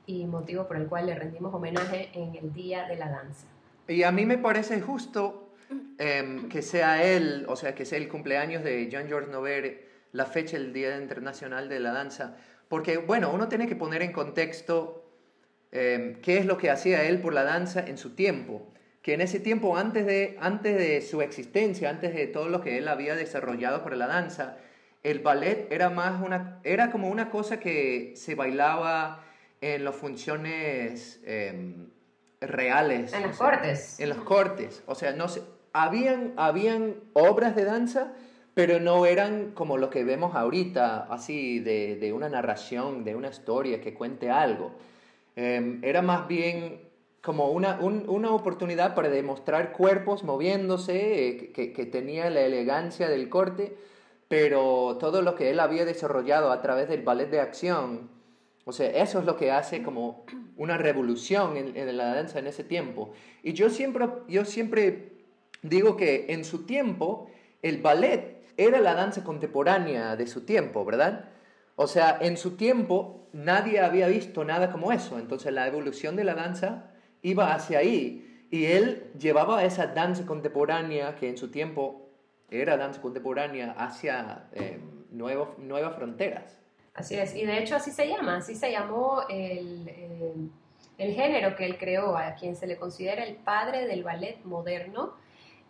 y 0.06 0.26
motivo 0.26 0.68
por 0.68 0.76
el 0.76 0.86
cual 0.86 1.06
le 1.06 1.14
rendimos 1.16 1.52
homenaje 1.52 2.10
en 2.12 2.36
el 2.36 2.52
Día 2.52 2.86
de 2.86 2.96
la 2.96 3.10
Danza. 3.10 3.53
Y 3.88 4.02
a 4.02 4.12
mí 4.12 4.24
me 4.24 4.38
parece 4.38 4.80
justo 4.80 5.52
em, 5.98 6.48
que 6.48 6.62
sea 6.62 7.04
él, 7.04 7.44
o 7.48 7.56
sea, 7.56 7.74
que 7.74 7.84
sea 7.84 7.98
el 7.98 8.08
cumpleaños 8.08 8.64
de 8.64 8.88
Jean-Georges 8.88 9.30
Nover 9.30 9.88
la 10.12 10.26
fecha 10.26 10.56
del 10.56 10.72
Día 10.72 10.96
Internacional 10.96 11.68
de 11.68 11.80
la 11.80 11.92
Danza, 11.92 12.36
porque, 12.68 12.98
bueno, 12.98 13.32
uno 13.32 13.48
tiene 13.48 13.66
que 13.66 13.76
poner 13.76 14.02
en 14.02 14.12
contexto 14.12 15.04
em, 15.72 16.20
qué 16.22 16.38
es 16.38 16.46
lo 16.46 16.56
que 16.56 16.70
hacía 16.70 17.04
él 17.04 17.20
por 17.20 17.34
la 17.34 17.44
danza 17.44 17.84
en 17.86 17.98
su 17.98 18.14
tiempo. 18.14 18.72
Que 19.02 19.14
en 19.14 19.20
ese 19.20 19.38
tiempo, 19.38 19.76
antes 19.76 20.06
de, 20.06 20.36
antes 20.40 20.76
de 20.78 21.02
su 21.02 21.20
existencia, 21.20 21.90
antes 21.90 22.14
de 22.14 22.26
todo 22.26 22.48
lo 22.48 22.60
que 22.60 22.78
él 22.78 22.88
había 22.88 23.16
desarrollado 23.16 23.82
para 23.82 23.96
la 23.96 24.06
danza, 24.06 24.56
el 25.02 25.18
ballet 25.18 25.70
era, 25.70 25.90
más 25.90 26.22
una, 26.22 26.60
era 26.64 26.90
como 26.90 27.08
una 27.08 27.28
cosa 27.28 27.60
que 27.60 28.14
se 28.16 28.34
bailaba 28.34 29.22
en 29.60 29.84
las 29.84 29.94
funciones 29.94 31.20
em, 31.24 31.88
reales. 32.48 33.12
En 33.12 33.22
las 33.22 33.36
sea, 33.36 33.50
cortes. 33.50 34.00
En 34.00 34.08
los 34.08 34.18
cortes. 34.18 34.82
O 34.86 34.94
sea, 34.94 35.12
no 35.12 35.28
sé, 35.28 35.42
habían, 35.72 36.32
habían 36.36 36.96
obras 37.12 37.54
de 37.56 37.64
danza, 37.64 38.12
pero 38.54 38.78
no 38.80 39.06
eran 39.06 39.50
como 39.52 39.78
lo 39.78 39.90
que 39.90 40.04
vemos 40.04 40.34
ahorita, 40.36 41.08
así 41.10 41.58
de, 41.60 41.96
de 41.96 42.12
una 42.12 42.28
narración, 42.28 43.04
de 43.04 43.14
una 43.16 43.28
historia 43.28 43.80
que 43.80 43.94
cuente 43.94 44.30
algo. 44.30 44.72
Eh, 45.36 45.80
era 45.82 46.02
más 46.02 46.28
bien 46.28 46.80
como 47.20 47.50
una, 47.50 47.78
un- 47.80 48.04
una 48.08 48.30
oportunidad 48.30 48.94
para 48.94 49.08
demostrar 49.08 49.72
cuerpos 49.72 50.22
moviéndose, 50.24 51.28
eh, 51.28 51.52
que, 51.52 51.72
que 51.72 51.86
tenía 51.86 52.30
la 52.30 52.42
elegancia 52.42 53.08
del 53.08 53.28
corte, 53.28 53.76
pero 54.28 54.96
todo 55.00 55.22
lo 55.22 55.34
que 55.34 55.50
él 55.50 55.58
había 55.60 55.84
desarrollado 55.84 56.52
a 56.52 56.62
través 56.62 56.88
del 56.88 57.02
ballet 57.02 57.30
de 57.30 57.40
acción, 57.40 58.08
o 58.64 58.72
sea, 58.72 58.90
eso 58.90 59.18
es 59.18 59.26
lo 59.26 59.36
que 59.36 59.50
hace 59.50 59.82
como 59.82 60.24
una 60.56 60.78
revolución 60.78 61.56
en, 61.56 61.96
la 61.96 62.14
danza 62.14 62.38
en 62.38 62.46
ese 62.46 62.64
tiempo. 62.64 63.12
Y 63.42 63.52
yo 63.52 63.68
siempre, 63.68 64.08
yo 64.28 64.44
siempre 64.44 65.12
digo 65.62 65.96
que 65.96 66.26
en 66.28 66.44
su 66.44 66.64
tiempo 66.64 67.28
el 67.62 67.82
ballet 67.82 68.42
era 68.56 68.80
la 68.80 68.94
danza 68.94 69.22
contemporánea 69.22 70.16
de 70.16 70.26
su 70.26 70.42
tiempo, 70.46 70.84
¿verdad? 70.84 71.28
O 71.76 71.86
sea, 71.86 72.18
en 72.20 72.36
su 72.36 72.52
tiempo 72.56 73.28
nadie 73.32 73.80
había 73.80 74.08
visto 74.08 74.44
nada 74.44 74.70
como 74.70 74.92
eso, 74.92 75.18
entonces 75.18 75.52
la 75.52 75.66
evolución 75.66 76.16
de 76.16 76.24
la 76.24 76.34
danza 76.34 76.90
iba 77.20 77.52
hacia 77.52 77.78
ahí 77.78 78.46
y 78.50 78.66
él 78.66 79.10
llevaba 79.18 79.64
esa 79.64 79.88
danza 79.88 80.24
contemporánea 80.24 81.16
que 81.16 81.28
en 81.28 81.36
su 81.36 81.50
tiempo 81.50 82.08
era 82.50 82.76
danza 82.76 83.02
contemporánea 83.02 83.72
hacia 83.72 84.48
eh, 84.52 84.78
nuevas 85.10 85.96
fronteras. 85.96 86.63
Así 86.94 87.16
es, 87.16 87.34
y 87.34 87.44
de 87.44 87.58
hecho 87.58 87.76
así 87.76 87.90
se 87.90 88.08
llama, 88.08 88.36
así 88.36 88.54
se 88.54 88.70
llamó 88.70 89.22
el, 89.28 89.88
eh, 89.88 90.34
el 90.96 91.14
género 91.14 91.56
que 91.56 91.66
él 91.66 91.76
creó, 91.76 92.16
a 92.16 92.34
quien 92.34 92.54
se 92.54 92.66
le 92.66 92.76
considera 92.76 93.24
el 93.24 93.34
padre 93.34 93.86
del 93.86 94.04
ballet 94.04 94.42
moderno, 94.44 95.12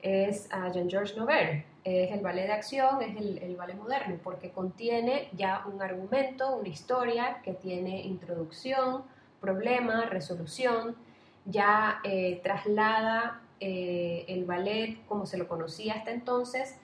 es 0.02 0.50
Jean-Georges 0.50 1.16
Nover. 1.16 1.64
Es 1.82 2.12
el 2.12 2.20
ballet 2.20 2.46
de 2.46 2.52
acción, 2.52 3.00
es 3.02 3.16
el, 3.16 3.38
el 3.38 3.56
ballet 3.56 3.76
moderno, 3.76 4.18
porque 4.22 4.50
contiene 4.50 5.28
ya 5.32 5.64
un 5.66 5.80
argumento, 5.80 6.56
una 6.56 6.68
historia 6.68 7.38
que 7.42 7.54
tiene 7.54 8.02
introducción, 8.02 9.02
problema, 9.40 10.06
resolución, 10.06 10.96
ya 11.44 12.00
eh, 12.04 12.40
traslada 12.42 13.40
eh, 13.60 14.24
el 14.28 14.44
ballet 14.44 15.04
como 15.06 15.26
se 15.26 15.36
lo 15.36 15.46
conocía 15.46 15.94
hasta 15.94 16.10
entonces 16.10 16.76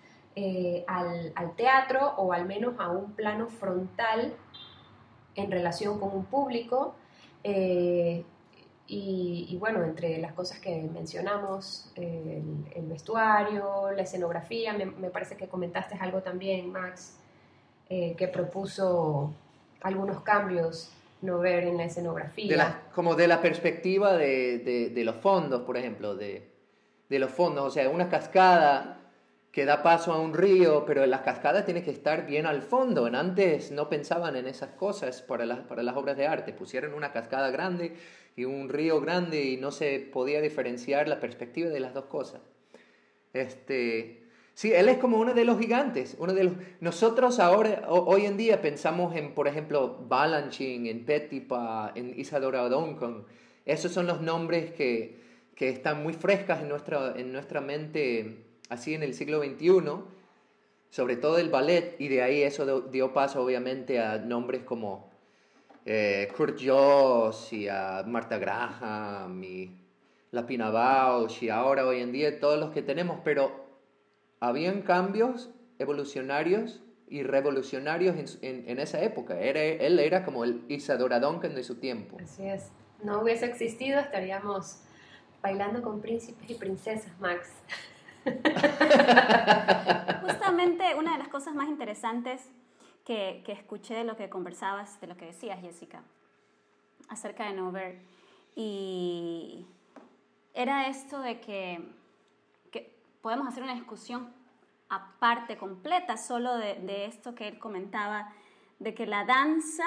eh, 0.42 0.85
al, 0.87 1.32
al 1.35 1.54
teatro 1.56 2.14
o 2.16 2.32
al 2.32 2.47
menos 2.47 2.75
a 2.78 2.88
un 2.90 3.12
plano 3.12 3.47
frontal 3.49 4.32
en 5.35 5.50
relación 5.50 5.99
con 6.00 6.11
un 6.14 6.25
público. 6.25 6.94
eh, 7.44 8.25
y, 8.92 9.47
y 9.49 9.56
bueno, 9.56 9.85
entre 9.85 10.18
las 10.18 10.32
cosas 10.32 10.59
que 10.59 10.82
mencionamos, 10.92 11.92
el, 11.94 12.42
el 12.75 12.87
vestuario, 12.88 13.92
la 13.94 14.02
escenografía, 14.02 14.73
me, 14.73 14.85
me 14.87 15.11
parece 15.11 15.37
que 15.37 15.47
comentaste 15.47 15.94
algo 16.00 16.23
también, 16.23 16.73
Max, 16.73 17.16
eh, 17.88 18.14
que 18.18 18.26
propuso 18.26 19.32
algunos 19.82 20.23
cambios 20.23 20.90
no 21.23 21.38
ver 21.38 21.64
en 21.68 21.76
la 21.76 21.85
escenografía. 21.85 22.50
De 22.50 22.56
la- 22.56 22.82
como 22.92 23.14
de 23.14 23.28
la 23.28 23.40
perspectiva 23.40 24.16
de, 24.16 24.59
de- 24.59 24.88
de 24.90 25.04
los 25.04 25.16
fondos, 25.16 25.61
por 25.62 25.76
ejemplo, 25.76 26.16
de, 26.16 26.50
de 27.09 27.18
los 27.20 27.30
fondos, 27.30 27.64
o 27.66 27.70
sea, 27.70 27.88
una 27.90 28.09
cascada 28.09 28.99
que 29.52 29.64
da 29.64 29.83
paso 29.83 30.12
a 30.12 30.21
un 30.21 30.33
río, 30.35 30.85
pero 30.87 31.04
la 31.07 31.23
cascada 31.23 31.64
tiene 31.64 31.83
que 31.83 31.90
estar 31.90 32.26
bien 32.26 32.47
al 32.47 32.62
fondo. 32.62 33.07
En 33.09 33.14
Antes 33.16 33.73
no 33.73 33.88
pensaban 33.88 34.37
en 34.37 34.47
esas 34.47 34.71
cosas 34.71 35.23
para 35.23 35.45
las, 35.45 35.61
para 35.61 35.83
las 35.83 35.97
obras 35.97 36.16
de 36.16 36.26
arte, 36.26 36.52
pusieron 36.52 36.95
una 36.95 37.12
cascada 37.12 37.50
grande 37.50 37.95
y 38.37 38.45
un 38.45 38.69
río 38.69 39.00
grande 39.00 39.42
y 39.45 39.57
no 39.57 39.73
se 39.73 39.99
podía 40.00 40.40
diferenciar 40.40 41.09
la 41.09 41.19
perspectiva 41.19 41.69
de 41.69 41.80
las 41.80 41.95
dos 41.95 42.04
cosas. 42.04 42.40
Este, 43.33 44.25
sí, 44.54 44.73
él 44.73 44.88
es 44.88 44.99
como 44.99 45.19
uno 45.19 45.35
de 45.35 45.45
los 45.45 45.59
gigantes, 45.59 46.16
uno 46.19 46.33
de 46.35 46.45
los 46.45 46.54
nosotros 46.80 47.38
ahora 47.38 47.83
ho- 47.88 48.04
hoy 48.07 48.26
en 48.26 48.37
día 48.37 48.61
pensamos 48.61 49.14
en 49.14 49.35
por 49.35 49.47
ejemplo 49.49 50.04
Balanchine, 50.09 50.90
en 50.90 51.04
Petipa, 51.04 51.92
en 51.95 52.19
Isadora 52.19 52.69
Duncan. 52.69 53.25
Esos 53.66 53.92
son 53.92 54.07
los 54.07 54.21
nombres 54.21 54.73
que, 54.73 55.21
que 55.54 55.69
están 55.69 56.02
muy 56.02 56.12
frescas 56.12 56.62
en 56.62 56.69
nuestra 56.69 57.14
en 57.16 57.33
nuestra 57.33 57.61
mente 57.61 58.47
así 58.71 58.95
en 58.95 59.03
el 59.03 59.12
siglo 59.15 59.43
XXI, 59.43 59.69
sobre 60.89 61.17
todo 61.17 61.39
el 61.39 61.50
ballet 61.50 61.97
y 62.00 62.09
de 62.09 62.23
ahí 62.23 62.43
eso 62.43 62.83
dio- 62.91 63.12
paso 63.12 63.43
obviamente 63.45 64.00
a 64.00 64.17
nombres 64.19 64.62
como 64.65 65.11
eh, 65.85 66.29
Kurt 66.37 66.59
Joss 66.65 67.53
y 67.53 67.69
a 67.69 68.03
Marta 68.07 68.39
Graham 68.39 69.43
y 69.45 69.71
la 70.31 70.47
Pina 70.47 70.71
Bausch 70.71 71.43
y 71.43 71.49
ahora 71.49 71.87
hoy 71.87 72.00
en 72.00 72.12
día 72.12 72.39
todos 72.41 72.59
los 72.59 72.71
que 72.71 72.83
tenemos, 72.83 73.19
pero 73.25 73.50
habían 74.41 74.83
cambios 74.83 75.50
evolucionarios 75.79 76.81
y 77.09 77.23
revolucionarios 77.25 78.15
en, 78.17 78.27
en- 78.61 78.69
en 78.69 78.79
esa 78.79 79.03
época. 79.03 79.39
Era, 79.41 79.61
él 79.62 79.99
era 79.99 80.25
como 80.25 80.45
el 80.45 80.62
Isadora 80.69 81.19
Duncan 81.19 81.55
de 81.55 81.65
su 81.65 81.77
tiempo. 81.77 82.17
Así 82.23 82.47
es. 82.47 82.69
No 83.03 83.21
hubiese 83.23 83.47
existido, 83.47 83.99
estaríamos 83.99 84.83
bailando 85.43 85.83
con 85.83 86.00
príncipes 86.00 86.50
y 86.50 86.55
princesas, 86.55 87.11
Max. 87.21 87.49
Justamente 90.23 90.95
una 90.97 91.12
de 91.12 91.19
las 91.19 91.29
cosas 91.29 91.55
más 91.55 91.69
interesantes 91.69 92.50
que, 93.05 93.43
que 93.45 93.53
escuché 93.53 93.95
de 93.95 94.05
lo 94.05 94.17
que 94.17 94.29
conversabas, 94.29 95.00
de 95.00 95.07
lo 95.07 95.17
que 95.17 95.27
decías, 95.27 95.61
Jessica, 95.61 96.03
acerca 97.09 97.47
de 97.47 97.55
Nover, 97.55 98.00
y 98.55 99.67
era 100.55 100.89
esto 100.89 101.21
de 101.21 101.41
que, 101.41 101.81
que 102.71 102.95
podemos 103.23 103.49
hacer 103.49 103.62
una 103.62 103.75
discusión 103.75 104.33
aparte, 104.89 105.57
completa, 105.57 106.17
solo 106.17 106.57
de, 106.57 106.75
de 106.75 107.07
esto 107.07 107.35
que 107.35 107.49
él 107.49 107.59
comentaba, 107.59 108.33
de 108.79 108.95
que 108.95 109.07
la 109.07 109.25
danza, 109.25 109.85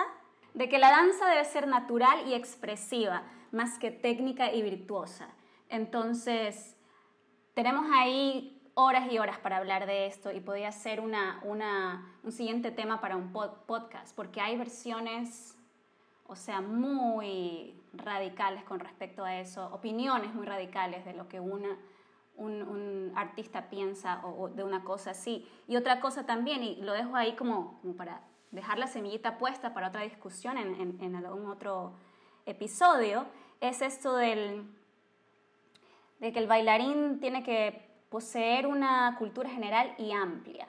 de 0.53 0.69
que 0.69 0.79
la 0.79 0.91
danza 0.91 1.27
debe 1.27 1.45
ser 1.45 1.67
natural 1.67 2.27
y 2.27 2.33
expresiva, 2.33 3.23
más 3.51 3.77
que 3.77 3.91
técnica 3.91 4.51
y 4.53 4.61
virtuosa. 4.61 5.29
Entonces, 5.69 6.72
tenemos 7.53 7.85
ahí 7.93 8.59
horas 8.75 9.11
y 9.11 9.19
horas 9.19 9.37
para 9.39 9.57
hablar 9.57 9.85
de 9.85 10.07
esto 10.07 10.31
y 10.31 10.39
podría 10.39 10.71
ser 10.71 10.99
una, 10.99 11.39
un 12.23 12.31
siguiente 12.31 12.71
tema 12.71 12.99
para 13.01 13.15
un 13.15 13.31
pod- 13.31 13.57
podcast, 13.67 14.15
porque 14.15 14.41
hay 14.41 14.57
versiones, 14.57 15.55
o 16.25 16.35
sea, 16.35 16.61
muy 16.61 17.79
radicales 17.93 18.63
con 18.63 18.79
respecto 18.79 19.23
a 19.23 19.39
eso, 19.39 19.67
opiniones 19.71 20.33
muy 20.33 20.47
radicales 20.47 21.05
de 21.05 21.13
lo 21.13 21.27
que 21.27 21.39
un, 21.39 21.63
un 22.37 23.11
artista 23.15 23.69
piensa 23.69 24.25
o, 24.25 24.49
de 24.49 24.63
una 24.63 24.83
cosa 24.83 25.11
así. 25.11 25.47
Y 25.67 25.75
otra 25.75 25.99
cosa 25.99 26.25
también, 26.25 26.63
y 26.63 26.77
lo 26.77 26.93
dejo 26.93 27.15
ahí 27.15 27.35
como, 27.35 27.79
como 27.81 27.95
para 27.95 28.21
dejar 28.49 28.79
la 28.79 28.87
semillita 28.87 29.37
puesta 29.37 29.75
para 29.75 29.89
otra 29.89 30.01
discusión 30.01 30.57
en- 30.57 30.97
en 30.99 31.15
algún 31.15 31.45
otro 31.45 31.93
episodio, 32.47 33.25
es 33.61 33.81
esto 33.83 34.15
del, 34.15 34.65
de 36.23 36.31
que 36.31 36.39
el 36.39 36.47
bailarín 36.47 37.19
tiene 37.19 37.43
que 37.43 37.81
poseer 38.07 38.65
una 38.65 39.13
cultura 39.19 39.49
general 39.49 39.93
y 39.97 40.13
amplia. 40.13 40.67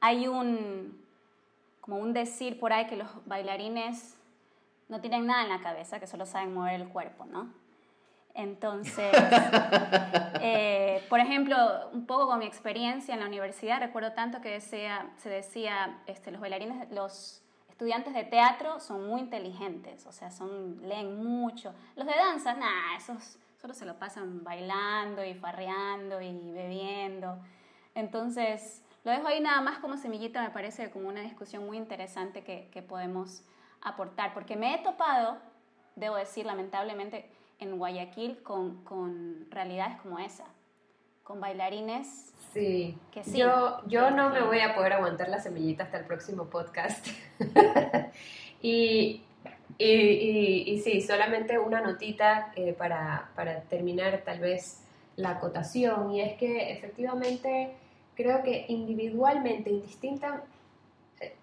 Hay 0.00 0.26
un, 0.26 0.98
como 1.82 1.98
un 1.98 2.14
decir 2.14 2.58
por 2.58 2.72
ahí 2.72 2.86
que 2.86 2.96
los 2.96 3.08
bailarines 3.26 4.16
no 4.88 5.02
tienen 5.02 5.26
nada 5.26 5.42
en 5.42 5.50
la 5.50 5.60
cabeza, 5.60 6.00
que 6.00 6.06
solo 6.06 6.24
saben 6.24 6.54
mover 6.54 6.80
el 6.80 6.88
cuerpo, 6.88 7.26
¿no? 7.26 7.52
Entonces, 8.32 9.12
eh, 10.40 11.04
por 11.10 11.20
ejemplo, 11.20 11.54
un 11.92 12.06
poco 12.06 12.26
con 12.26 12.38
mi 12.38 12.46
experiencia 12.46 13.12
en 13.12 13.20
la 13.20 13.26
universidad, 13.26 13.80
recuerdo 13.80 14.12
tanto 14.12 14.40
que 14.40 14.48
decía, 14.48 15.10
se 15.18 15.28
decía, 15.28 15.98
este, 16.06 16.30
los 16.30 16.40
bailarines, 16.40 16.90
los 16.90 17.42
estudiantes 17.68 18.14
de 18.14 18.24
teatro 18.24 18.80
son 18.80 19.06
muy 19.06 19.20
inteligentes, 19.20 20.06
o 20.06 20.12
sea, 20.12 20.30
son, 20.30 20.80
leen 20.88 21.22
mucho. 21.22 21.74
Los 21.94 22.06
de 22.06 22.14
danza, 22.14 22.54
nada, 22.54 22.96
esos 22.96 23.38
solo 23.64 23.72
se 23.72 23.86
lo 23.86 23.98
pasan 23.98 24.44
bailando 24.44 25.24
y 25.24 25.32
farreando 25.32 26.20
y 26.20 26.52
bebiendo. 26.52 27.38
Entonces, 27.94 28.84
lo 29.04 29.10
dejo 29.10 29.26
ahí 29.26 29.40
nada 29.40 29.62
más 29.62 29.78
como 29.78 29.96
semillita, 29.96 30.42
me 30.42 30.50
parece 30.50 30.90
como 30.90 31.08
una 31.08 31.22
discusión 31.22 31.64
muy 31.64 31.78
interesante 31.78 32.44
que, 32.44 32.68
que 32.70 32.82
podemos 32.82 33.42
aportar, 33.80 34.34
porque 34.34 34.54
me 34.54 34.74
he 34.74 34.78
topado, 34.82 35.38
debo 35.96 36.16
decir, 36.16 36.44
lamentablemente, 36.44 37.30
en 37.58 37.78
Guayaquil 37.78 38.42
con, 38.42 38.84
con 38.84 39.46
realidades 39.50 39.98
como 40.02 40.18
esa, 40.18 40.44
con 41.22 41.40
bailarines 41.40 42.34
Sí. 42.52 42.98
Que 43.10 43.24
sí. 43.24 43.38
Yo, 43.38 43.80
yo 43.86 44.10
no 44.10 44.28
me 44.28 44.42
voy 44.42 44.60
a 44.60 44.74
poder 44.74 44.92
aguantar 44.92 45.28
la 45.28 45.40
semillita 45.40 45.84
hasta 45.84 45.98
el 45.98 46.04
próximo 46.04 46.50
podcast. 46.50 47.04
y, 48.62 49.22
y, 49.78 50.80
sí, 50.84 51.00
solamente 51.00 51.58
una 51.58 51.80
notita 51.80 52.52
eh, 52.54 52.72
para, 52.74 53.30
para 53.34 53.62
terminar 53.62 54.22
tal 54.24 54.40
vez 54.40 54.82
la 55.16 55.30
acotación. 55.30 56.12
Y 56.12 56.20
es 56.20 56.34
que 56.34 56.72
efectivamente 56.72 57.72
creo 58.14 58.42
que 58.42 58.66
individualmente, 58.68 59.70
indistinta, 59.70 60.44
eh, 61.20 61.34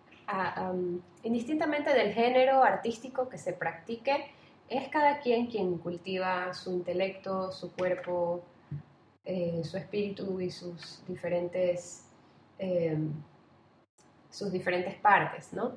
indistintamente 1.24 1.94
del 1.94 2.14
género 2.14 2.64
artístico 2.64 3.28
que 3.28 3.38
se 3.38 3.54
practique, 3.54 4.32
es 4.70 4.88
cada 4.88 5.20
quien 5.20 5.48
quien 5.48 5.78
cultiva 5.80 6.54
su 6.54 6.72
intelecto, 6.72 7.52
su 7.52 7.74
cuerpo, 7.74 8.42
eh, 9.26 9.62
su 9.66 9.76
espíritu 9.78 10.40
y 10.40 10.50
sus 10.50 11.04
diferentes, 11.08 12.06
sus 14.30 14.52
diferentes 14.52 14.96
partes, 14.96 15.52
¿no? 15.52 15.74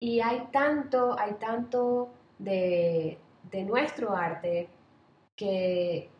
Y 0.00 0.20
hay 0.20 0.48
tanto, 0.50 1.16
hay 1.18 1.34
tanto 1.34 2.10
de, 2.38 3.18
nuestro 3.66 4.16
arte 4.16 4.68
que, 5.36 6.10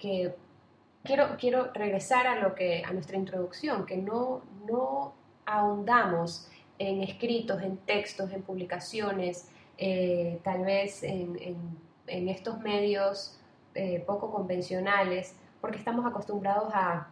quiero, 1.03 1.37
quiero 1.39 1.73
regresar 1.73 2.27
a, 2.27 2.37
lo 2.37 2.55
que, 2.55 2.83
a 2.85 2.93
nuestra 2.93 3.17
introducción, 3.17 3.87
que 3.87 3.97
no, 3.97 4.43
no 4.67 5.15
ahondamos 5.47 6.49
en 6.79 7.03
escritos, 7.03 7.63
en 7.63 7.79
textos, 7.79 8.31
en 8.33 8.43
publicaciones, 8.43 9.51
tal 10.45 10.65
vez 10.65 11.03
en, 11.03 11.39
en 12.07 12.29
estos 12.29 12.61
medios 12.61 13.41
eh, 13.75 14.03
poco 14.05 14.33
convencionales, 14.33 15.37
porque 15.61 15.79
estamos 15.79 16.05
acostumbrados 16.05 16.73
a 16.75 17.09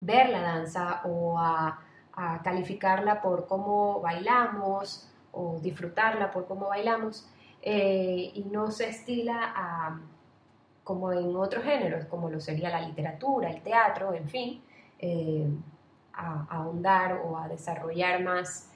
ver 0.00 0.28
la 0.30 0.42
danza 0.42 1.02
o 1.04 1.38
a, 1.38 1.84
calificarla 2.42 3.22
por 3.22 3.46
cómo 3.46 4.00
bailamos 4.00 5.08
o 5.32 5.58
disfrutarla 5.60 6.30
por 6.30 6.46
cómo 6.46 6.68
bailamos 6.68 7.28
eh, 7.62 8.32
y 8.34 8.44
no 8.44 8.70
se 8.70 8.88
estila 8.88 9.52
a, 9.54 10.00
como 10.84 11.12
en 11.12 11.34
otros 11.36 11.64
géneros, 11.64 12.06
como 12.06 12.30
lo 12.30 12.40
sería 12.40 12.70
la 12.70 12.80
literatura, 12.80 13.50
el 13.50 13.62
teatro, 13.62 14.14
en 14.14 14.28
fin, 14.28 14.62
eh, 14.98 15.46
a, 16.12 16.46
ahondar 16.50 17.20
o 17.24 17.38
a 17.38 17.48
desarrollar 17.48 18.22
más, 18.22 18.70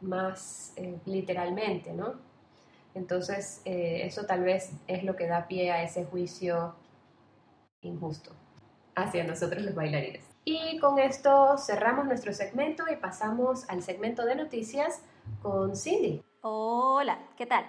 más 0.00 0.74
literalmente, 1.04 1.92
¿no? 1.92 2.14
Entonces, 2.94 3.60
eh, 3.64 4.02
eso 4.04 4.24
tal 4.24 4.44
vez 4.44 4.72
es 4.86 5.02
lo 5.02 5.16
que 5.16 5.26
da 5.26 5.48
pie 5.48 5.72
a 5.72 5.82
ese 5.82 6.04
juicio 6.04 6.74
injusto 7.82 8.30
hacia 8.94 9.24
nosotros 9.24 9.62
los 9.62 9.74
bailarines. 9.74 10.33
Y 10.46 10.78
con 10.78 10.98
esto 10.98 11.56
cerramos 11.56 12.04
nuestro 12.04 12.34
segmento 12.34 12.84
y 12.92 12.96
pasamos 12.96 13.66
al 13.70 13.82
segmento 13.82 14.26
de 14.26 14.36
noticias 14.36 15.00
con 15.40 15.74
Cindy. 15.74 16.22
Hola, 16.42 17.18
¿qué 17.38 17.46
tal? 17.46 17.64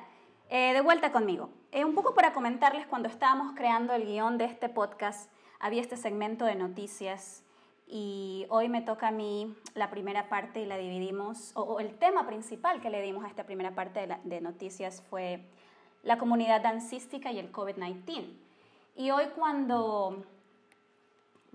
Eh, 0.49 0.73
de 0.73 0.81
vuelta 0.81 1.13
conmigo. 1.13 1.49
Eh, 1.71 1.85
un 1.85 1.95
poco 1.95 2.13
para 2.13 2.33
comentarles, 2.33 2.85
cuando 2.85 3.07
estábamos 3.07 3.53
creando 3.55 3.93
el 3.93 4.05
guion 4.05 4.37
de 4.37 4.45
este 4.45 4.67
podcast, 4.67 5.31
había 5.59 5.81
este 5.81 5.95
segmento 5.95 6.43
de 6.43 6.55
noticias 6.55 7.43
y 7.87 8.45
hoy 8.49 8.67
me 8.67 8.81
toca 8.81 9.07
a 9.07 9.11
mí 9.11 9.55
la 9.73 9.89
primera 9.89 10.27
parte 10.27 10.59
y 10.59 10.65
la 10.65 10.77
dividimos, 10.77 11.51
o, 11.55 11.79
el 11.79 11.97
tema 11.97 12.27
principal 12.27 12.81
que 12.81 12.89
le 12.89 13.01
dimos 13.01 13.23
a 13.23 13.29
esta 13.29 13.45
primera 13.45 13.71
parte 13.71 14.05
de, 14.23 14.41
noticias 14.41 15.01
fue 15.09 15.45
la 16.03 16.17
comunidad 16.17 16.61
dancística 16.61 17.31
y 17.31 17.39
el 17.39 17.53
COVID-19. 17.53 18.33
Y 18.97 19.11
hoy 19.11 19.25
cuando, 19.33 20.25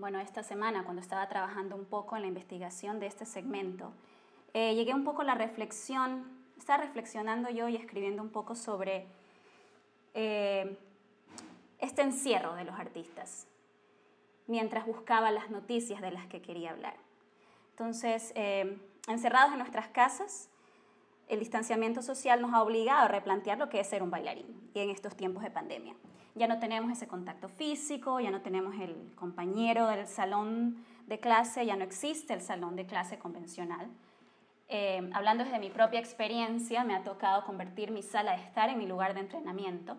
bueno, 0.01 0.19
esta 0.19 0.41
semana, 0.41 0.83
cuando 0.83 1.01
estaba 1.01 1.29
trabajando 1.29 1.75
un 1.75 1.85
poco 1.85 2.15
en 2.15 2.23
la 2.23 2.27
investigación 2.27 2.99
de 2.99 3.05
este 3.05 3.25
segmento, 3.25 3.93
eh, 4.53 4.73
llegué 4.73 4.95
un 4.95 5.03
poco 5.03 5.21
a 5.21 5.25
la 5.25 5.35
reflexión, 5.35 6.25
estaba 6.57 6.83
reflexionando 6.83 7.51
yo 7.51 7.69
y 7.69 7.75
escribiendo 7.75 8.23
un 8.23 8.29
poco 8.29 8.55
sobre 8.55 9.05
eh, 10.15 10.75
este 11.79 12.01
encierro 12.01 12.55
de 12.55 12.63
los 12.65 12.77
artistas 12.77 13.47
mientras 14.47 14.85
buscaba 14.87 15.31
las 15.31 15.51
noticias 15.51 16.01
de 16.01 16.11
las 16.11 16.25
que 16.25 16.41
quería 16.41 16.71
hablar. 16.71 16.95
Entonces, 17.69 18.33
eh, 18.35 18.79
encerrados 19.07 19.51
en 19.51 19.59
nuestras 19.59 19.87
casas, 19.89 20.49
el 21.29 21.39
distanciamiento 21.39 22.01
social 22.01 22.41
nos 22.41 22.53
ha 22.53 22.63
obligado 22.63 23.05
a 23.05 23.07
replantear 23.07 23.59
lo 23.59 23.69
que 23.69 23.79
es 23.79 23.87
ser 23.87 24.01
un 24.01 24.09
bailarín 24.09 24.69
y 24.73 24.79
en 24.79 24.89
estos 24.89 25.15
tiempos 25.15 25.43
de 25.43 25.51
pandemia. 25.51 25.95
Ya 26.35 26.47
no 26.47 26.59
tenemos 26.59 26.91
ese 26.91 27.07
contacto 27.07 27.49
físico, 27.49 28.19
ya 28.19 28.31
no 28.31 28.41
tenemos 28.41 28.75
el 28.79 29.13
compañero 29.15 29.87
del 29.87 30.07
salón 30.07 30.83
de 31.07 31.19
clase, 31.19 31.65
ya 31.65 31.75
no 31.75 31.83
existe 31.83 32.33
el 32.33 32.41
salón 32.41 32.75
de 32.75 32.85
clase 32.85 33.19
convencional. 33.19 33.89
Eh, 34.69 35.09
hablando 35.13 35.43
desde 35.43 35.59
mi 35.59 35.69
propia 35.69 35.99
experiencia, 35.99 36.85
me 36.85 36.95
ha 36.95 37.03
tocado 37.03 37.43
convertir 37.43 37.91
mi 37.91 38.01
sala 38.01 38.37
de 38.37 38.43
estar 38.43 38.69
en 38.69 38.77
mi 38.77 38.87
lugar 38.87 39.13
de 39.13 39.19
entrenamiento. 39.19 39.97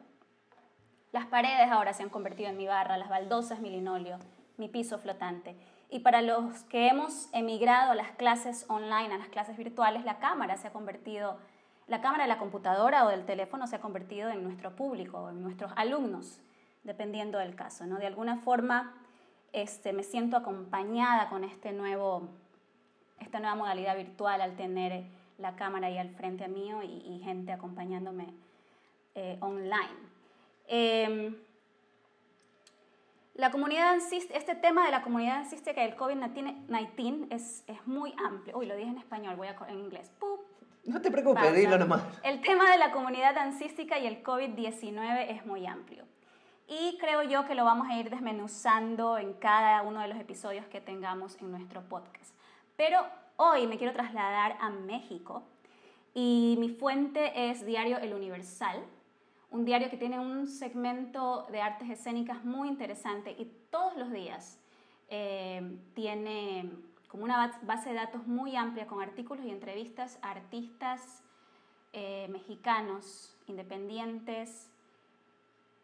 Las 1.12 1.27
paredes 1.27 1.71
ahora 1.71 1.92
se 1.92 2.03
han 2.03 2.09
convertido 2.09 2.49
en 2.49 2.57
mi 2.57 2.66
barra, 2.66 2.97
las 2.97 3.11
baldosas 3.11 3.61
mi 3.61 3.68
linoleo, 3.68 4.18
mi 4.57 4.68
piso 4.68 4.99
flotante. 4.99 5.55
Y 5.90 5.99
para 5.99 6.23
los 6.23 6.62
que 6.64 6.88
hemos 6.88 7.29
emigrado 7.35 7.92
a 7.92 7.95
las 7.95 8.12
clases 8.12 8.64
online, 8.68 9.12
a 9.12 9.18
las 9.18 9.29
clases 9.29 9.59
virtuales, 9.59 10.07
la 10.07 10.18
cámara 10.18 10.57
se 10.57 10.68
ha 10.68 10.73
convertido, 10.73 11.37
la 11.93 12.01
cámara 12.01 12.25
de 12.25 12.29
la 12.29 12.39
computadora 12.39 13.05
o 13.05 13.11
del 13.11 13.27
teléfono 13.27 13.67
se 13.67 13.77
ha 13.77 13.81
convertido 13.83 14.31
en 14.31 14.43
nuestro 14.43 14.75
público, 14.75 15.29
en 15.29 15.43
nuestros 15.43 15.71
alumnos, 15.77 16.41
dependiendo 16.85 17.37
del 17.37 17.55
caso. 17.55 17.85
¿no? 17.85 17.99
De 17.99 18.07
alguna 18.07 18.39
forma 18.39 18.95
este, 19.53 19.93
me 19.93 20.03
siento 20.03 20.39
acompañada 20.39 21.29
con 21.29 21.45
este 21.45 21.71
nuevo, 21.71 22.31
esta 23.21 23.41
nueva 23.41 23.57
modalidad 23.57 23.95
virtual 23.95 24.41
al 24.41 24.57
tener 24.57 25.05
la 25.37 25.55
cámara 25.55 25.89
ahí 25.89 25.99
al 25.99 26.09
frente 26.15 26.49
mío 26.49 26.83
y, 26.83 27.21
gente 27.23 27.53
acompañándome 27.53 28.33
eh, 29.15 29.37
online. 29.41 30.01
Em, 30.69 31.37
la 33.35 33.51
comunidad 33.51 33.99
este 34.11 34.55
tema 34.55 34.87
de 34.87 34.93
la 34.93 35.03
comunidad 35.03 35.35
dancística 35.35 35.85
y 35.85 35.89
el 35.89 35.97
COVID-19 35.99 37.27
es, 37.29 37.65
es 37.67 37.87
muy 37.87 38.15
amplio. 38.25 38.57
Uy, 38.57 38.65
lo 38.65 38.77
dije 38.77 38.89
en 38.89 38.97
español, 38.97 39.37
voy 39.37 39.49
a 39.49 39.57
en 39.69 39.79
inglés. 39.79 40.11
No 40.85 41.01
te 41.01 41.11
preocupes, 41.11 41.55
dilo 41.55 41.79
nomás. 41.79 42.03
El 42.25 42.40
tema 42.40 42.71
de 42.71 42.79
la 42.79 42.90
comunidad 42.92 43.35
dancística 43.35 43.99
y 43.99 44.07
el 44.07 44.23
COVID-19 44.23 45.27
es 45.31 45.47
muy 45.47 45.66
amplio. 45.66 46.05
Y 46.66 46.99
creo 46.99 47.23
yo 47.23 47.47
que 47.47 47.55
lo 47.55 47.64
vamos 47.64 47.88
a 47.88 47.99
ir 47.99 48.11
desmenuzando 48.11 49.18
en 49.18 49.35
cada 49.35 49.83
uno 49.83 50.01
de 50.01 50.09
los 50.09 50.18
episodios 50.18 50.66
que 50.66 50.81
tengamos 50.81 51.37
en 51.40 51.51
nuestro 51.51 51.83
podcast. 51.83 52.35
Pero 52.77 52.99
hoy 53.37 53.66
me 53.66 53.79
quiero 53.79 53.92
trasladar 53.92 54.57
a 54.61 54.71
México 54.71 55.42
y 56.14 56.57
mi 56.59 56.71
fuente 56.71 57.51
es 57.51 57.64
Diario 57.64 57.99
El 57.99 58.14
Universal 58.14 58.83
un 59.53 59.66
diario 59.66 59.90
que 59.90 59.99
tiene 59.99 60.18
un 60.18 60.49
segmento 60.49 61.47
de 61.53 61.61
artes 61.61 61.88
escénicas 61.90 62.45
muy 62.45 62.68
interesante 62.68 63.37
y 63.38 63.45
todos 63.71 63.97
los 63.97 64.11
días 64.11 64.59
eh, 65.09 65.79
tiene 65.95 66.71
como 67.12 67.25
una 67.25 67.61
base 67.61 67.90
de 67.90 67.94
datos 67.94 68.27
muy 68.27 68.57
amplia 68.57 68.87
con 68.87 69.03
artículos 69.03 69.44
y 69.44 69.51
entrevistas 69.51 70.18
a 70.22 70.31
artistas 70.31 71.22
eh, 71.92 72.27
mexicanos 72.31 73.37
independientes 73.48 74.70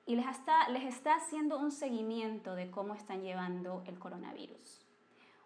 y 0.06 0.16
les 0.16 0.26
está, 0.26 0.70
les 0.70 0.84
está 0.84 1.16
haciendo 1.16 1.58
un 1.58 1.70
seguimiento 1.70 2.54
de 2.54 2.70
cómo 2.70 2.94
están 2.94 3.20
llevando 3.20 3.82
el 3.86 3.98
coronavirus. 3.98 4.86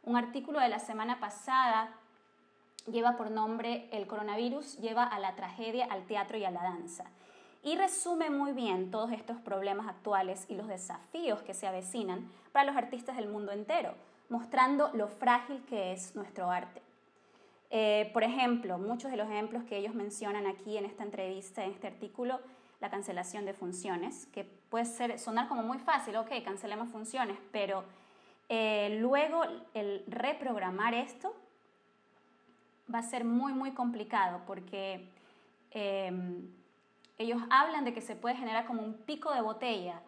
Un 0.04 0.16
artículo 0.16 0.60
de 0.60 0.68
la 0.68 0.78
semana 0.78 1.18
pasada 1.18 1.92
lleva 2.86 3.16
por 3.16 3.32
nombre 3.32 3.88
El 3.90 4.06
coronavirus 4.06 4.78
lleva 4.78 5.02
a 5.02 5.18
la 5.18 5.34
tragedia, 5.34 5.88
al 5.90 6.06
teatro 6.06 6.38
y 6.38 6.44
a 6.44 6.52
la 6.52 6.62
danza 6.62 7.06
y 7.64 7.74
resume 7.74 8.30
muy 8.30 8.52
bien 8.52 8.92
todos 8.92 9.10
estos 9.10 9.38
problemas 9.38 9.88
actuales 9.88 10.46
y 10.48 10.54
los 10.54 10.68
desafíos 10.68 11.42
que 11.42 11.54
se 11.54 11.66
avecinan 11.66 12.30
para 12.52 12.66
los 12.66 12.76
artistas 12.76 13.16
del 13.16 13.28
mundo 13.28 13.50
entero, 13.50 13.94
mostrando 14.32 14.90
lo 14.94 15.08
frágil 15.08 15.62
que 15.66 15.92
es 15.92 16.16
nuestro 16.16 16.50
arte. 16.50 16.80
Eh, 17.70 18.10
por 18.14 18.24
ejemplo, 18.24 18.78
muchos 18.78 19.10
de 19.10 19.18
los 19.18 19.28
ejemplos 19.28 19.62
que 19.64 19.76
ellos 19.76 19.94
mencionan 19.94 20.46
aquí 20.46 20.78
en 20.78 20.86
esta 20.86 21.04
entrevista, 21.04 21.62
en 21.62 21.72
este 21.72 21.86
artículo, 21.86 22.40
la 22.80 22.90
cancelación 22.90 23.44
de 23.44 23.52
funciones, 23.52 24.26
que 24.32 24.44
puede 24.70 24.86
ser, 24.86 25.18
sonar 25.18 25.48
como 25.48 25.62
muy 25.62 25.78
fácil, 25.78 26.16
ok, 26.16 26.30
cancelemos 26.44 26.88
funciones, 26.88 27.36
pero 27.52 27.84
eh, 28.48 28.96
luego 29.00 29.42
el 29.74 30.02
reprogramar 30.08 30.94
esto 30.94 31.34
va 32.92 33.00
a 33.00 33.02
ser 33.02 33.24
muy, 33.24 33.52
muy 33.52 33.72
complicado 33.72 34.40
porque 34.46 35.08
em, 35.72 36.48
ellos 37.18 37.40
hablan 37.50 37.84
de 37.84 37.92
que 37.92 38.00
se 38.00 38.16
puede 38.16 38.34
generar 38.34 38.66
como 38.66 38.82
un 38.82 38.94
pico 38.94 39.32
de 39.32 39.42
botella 39.42 40.00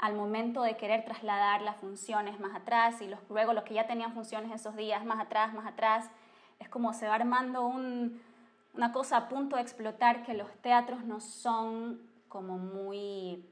al 0.00 0.14
momento 0.14 0.62
de 0.62 0.76
querer 0.76 1.04
trasladar 1.04 1.60
las 1.60 1.76
funciones 1.76 2.40
más 2.40 2.56
atrás 2.56 3.02
y 3.02 3.06
los, 3.06 3.20
luego 3.28 3.52
los 3.52 3.64
que 3.64 3.74
ya 3.74 3.86
tenían 3.86 4.14
funciones 4.14 4.50
esos 4.52 4.74
días 4.74 5.04
más 5.04 5.20
atrás, 5.20 5.52
más 5.52 5.66
atrás. 5.66 6.10
Es 6.58 6.68
como 6.70 6.94
se 6.94 7.06
va 7.06 7.16
armando 7.16 7.66
una 7.66 8.92
cosa 8.92 9.18
a 9.18 9.28
punto 9.28 9.56
de 9.56 9.62
explotar 9.62 10.22
que 10.22 10.32
los 10.32 10.50
teatros 10.62 11.04
no 11.04 11.20
son 11.20 12.00
como 12.28 12.56
muy, 12.56 13.44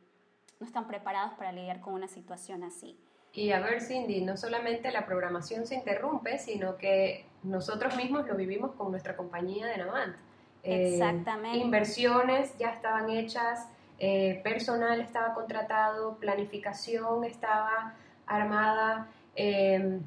no 0.58 0.66
están 0.66 0.86
preparados 0.86 1.34
para 1.34 1.52
lidiar 1.52 1.80
con 1.80 1.92
una 1.92 2.08
situación 2.08 2.64
así. 2.64 2.98
Y 3.34 3.52
a 3.52 3.60
ver, 3.60 3.82
Cindy, 3.82 4.22
no 4.22 4.38
solamente 4.38 4.90
la 4.90 5.04
programación 5.04 5.66
se 5.66 5.74
interrumpe, 5.74 6.38
sino 6.38 6.78
que 6.78 7.26
nosotros 7.42 7.94
mismos 7.96 8.26
lo 8.26 8.34
vivimos 8.36 8.72
con 8.72 8.90
nuestra 8.90 9.16
compañía 9.16 9.66
de 9.66 9.76
Navant. 9.76 10.16
Eh, 10.62 10.94
Exactamente. 10.94 11.58
inversiones 11.58 12.56
ya 12.58 12.70
estaban 12.70 13.10
hechas, 13.10 13.68
eh, 13.98 14.40
personal 14.44 15.00
estaba 15.00 15.34
contratado, 15.34 16.16
planificación 16.18 17.24
estaba 17.24 17.94
armada, 18.26 19.08
em, 19.34 20.02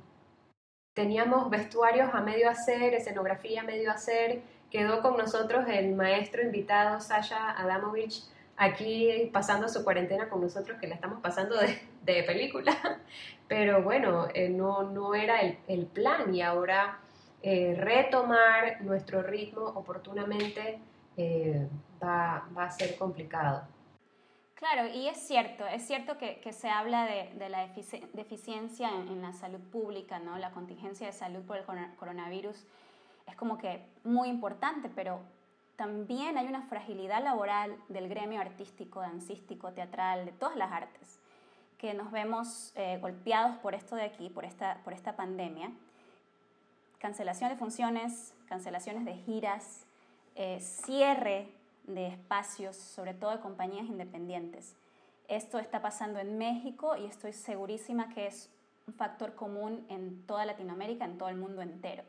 teníamos 0.93 1.49
vestuarios 1.49 2.10
a 2.13 2.21
medio 2.21 2.49
hacer, 2.49 2.93
escenografía 2.93 3.62
a 3.62 3.63
medio 3.63 3.91
hacer, 3.91 4.41
quedó 4.69 5.01
con 5.01 5.17
nosotros 5.17 5.65
el 5.67 5.95
maestro 5.95 6.41
invitado 6.41 6.99
Sasha 7.01 7.51
Adamovich 7.51 8.23
aquí 8.58 9.30
pasando 9.34 9.67
su 9.67 9.84
cuarentena 9.84 10.30
con 10.30 10.41
nosotros, 10.41 10.80
que 10.80 10.88
la 10.88 10.95
estamos 10.95 11.19
pasando 11.19 11.56
de, 11.58 12.23
película, 12.23 12.77
pero 13.47 13.82
bueno, 13.82 14.27
eh, 14.34 14.49
no, 14.49 14.84
no 14.84 15.15
era 15.15 15.39
el, 15.41 15.86
plan 15.88 16.34
y 16.34 16.41
ahora 16.41 16.99
eh, 17.41 17.75
retomar 17.77 18.82
nuestro 18.82 19.23
ritmo 19.23 19.63
oportunamente 19.63 20.80
eh, 21.17 21.67
va, 22.01 22.47
va, 22.56 22.65
a 22.65 22.71
ser 22.71 22.97
complicado. 22.97 23.63
Claro, 24.62 24.88
y 24.93 25.08
es 25.08 25.17
cierto, 25.17 25.65
es 25.65 25.88
cierto 25.88 26.19
que, 26.19 26.39
que 26.39 26.54
se 26.54 26.69
habla 26.69 27.06
de, 27.06 27.34
de 27.34 27.50
la 27.50 27.67
deficiencia 28.13 28.91
en, 28.91 29.19
la 29.19 29.34
salud 29.34 29.60
pública, 29.60 30.19
¿no? 30.19 30.38
la 30.38 30.52
contingencia 30.52 31.08
de 31.08 31.13
salud 31.13 31.41
por 31.41 31.58
el 31.58 31.65
coronavirus 31.95 32.63
es 33.26 33.36
como 33.36 33.58
que 33.58 33.84
muy 34.04 34.30
importante, 34.30 34.88
pero 34.93 35.19
también 35.78 36.38
hay 36.38 36.45
una 36.45 36.62
fragilidad 36.62 37.24
laboral 37.24 37.76
del 37.89 38.08
gremio 38.08 38.39
artístico, 38.39 39.00
dancístico, 39.00 39.71
teatral, 39.71 40.26
de 40.26 40.32
todas 40.32 40.56
las 40.56 40.71
artes, 40.71 41.17
que 41.80 41.95
nos 41.95 42.12
vemos 42.12 42.71
eh, 42.76 43.00
golpeados 43.02 43.58
por 43.58 43.74
esto 43.74 43.95
de 43.95 44.04
aquí, 44.04 44.30
por 44.30 44.45
esta, 44.45 44.78
por 44.84 44.93
esta 44.93 45.15
pandemia. 45.15 45.71
Cancelación 47.00 47.50
de 47.50 47.56
funciones, 47.56 48.36
cancelaciones 48.47 49.06
de 49.06 49.15
giras, 49.15 49.88
eh, 50.36 50.60
cierre 50.60 51.50
de 51.84 52.08
espacios, 52.08 52.76
sobre 52.76 53.13
todo 53.13 53.32
de 53.32 53.39
compañías 53.39 53.86
independientes. 53.86 54.76
Esto 55.28 55.60
está 55.60 55.82
pasando 55.82 56.20
en 56.20 56.38
México 56.38 56.96
y 56.98 57.06
estoy 57.06 57.34
segurísima 57.34 58.10
que 58.10 58.28
es 58.28 58.50
un 58.88 58.94
factor 58.94 59.36
común 59.36 59.86
en 59.89 60.26
toda 60.26 60.46
Latinoamérica, 60.46 61.06
en 61.06 61.17
todo 61.17 61.30
el 61.30 61.38
mundo 61.38 61.62
entero, 61.62 62.04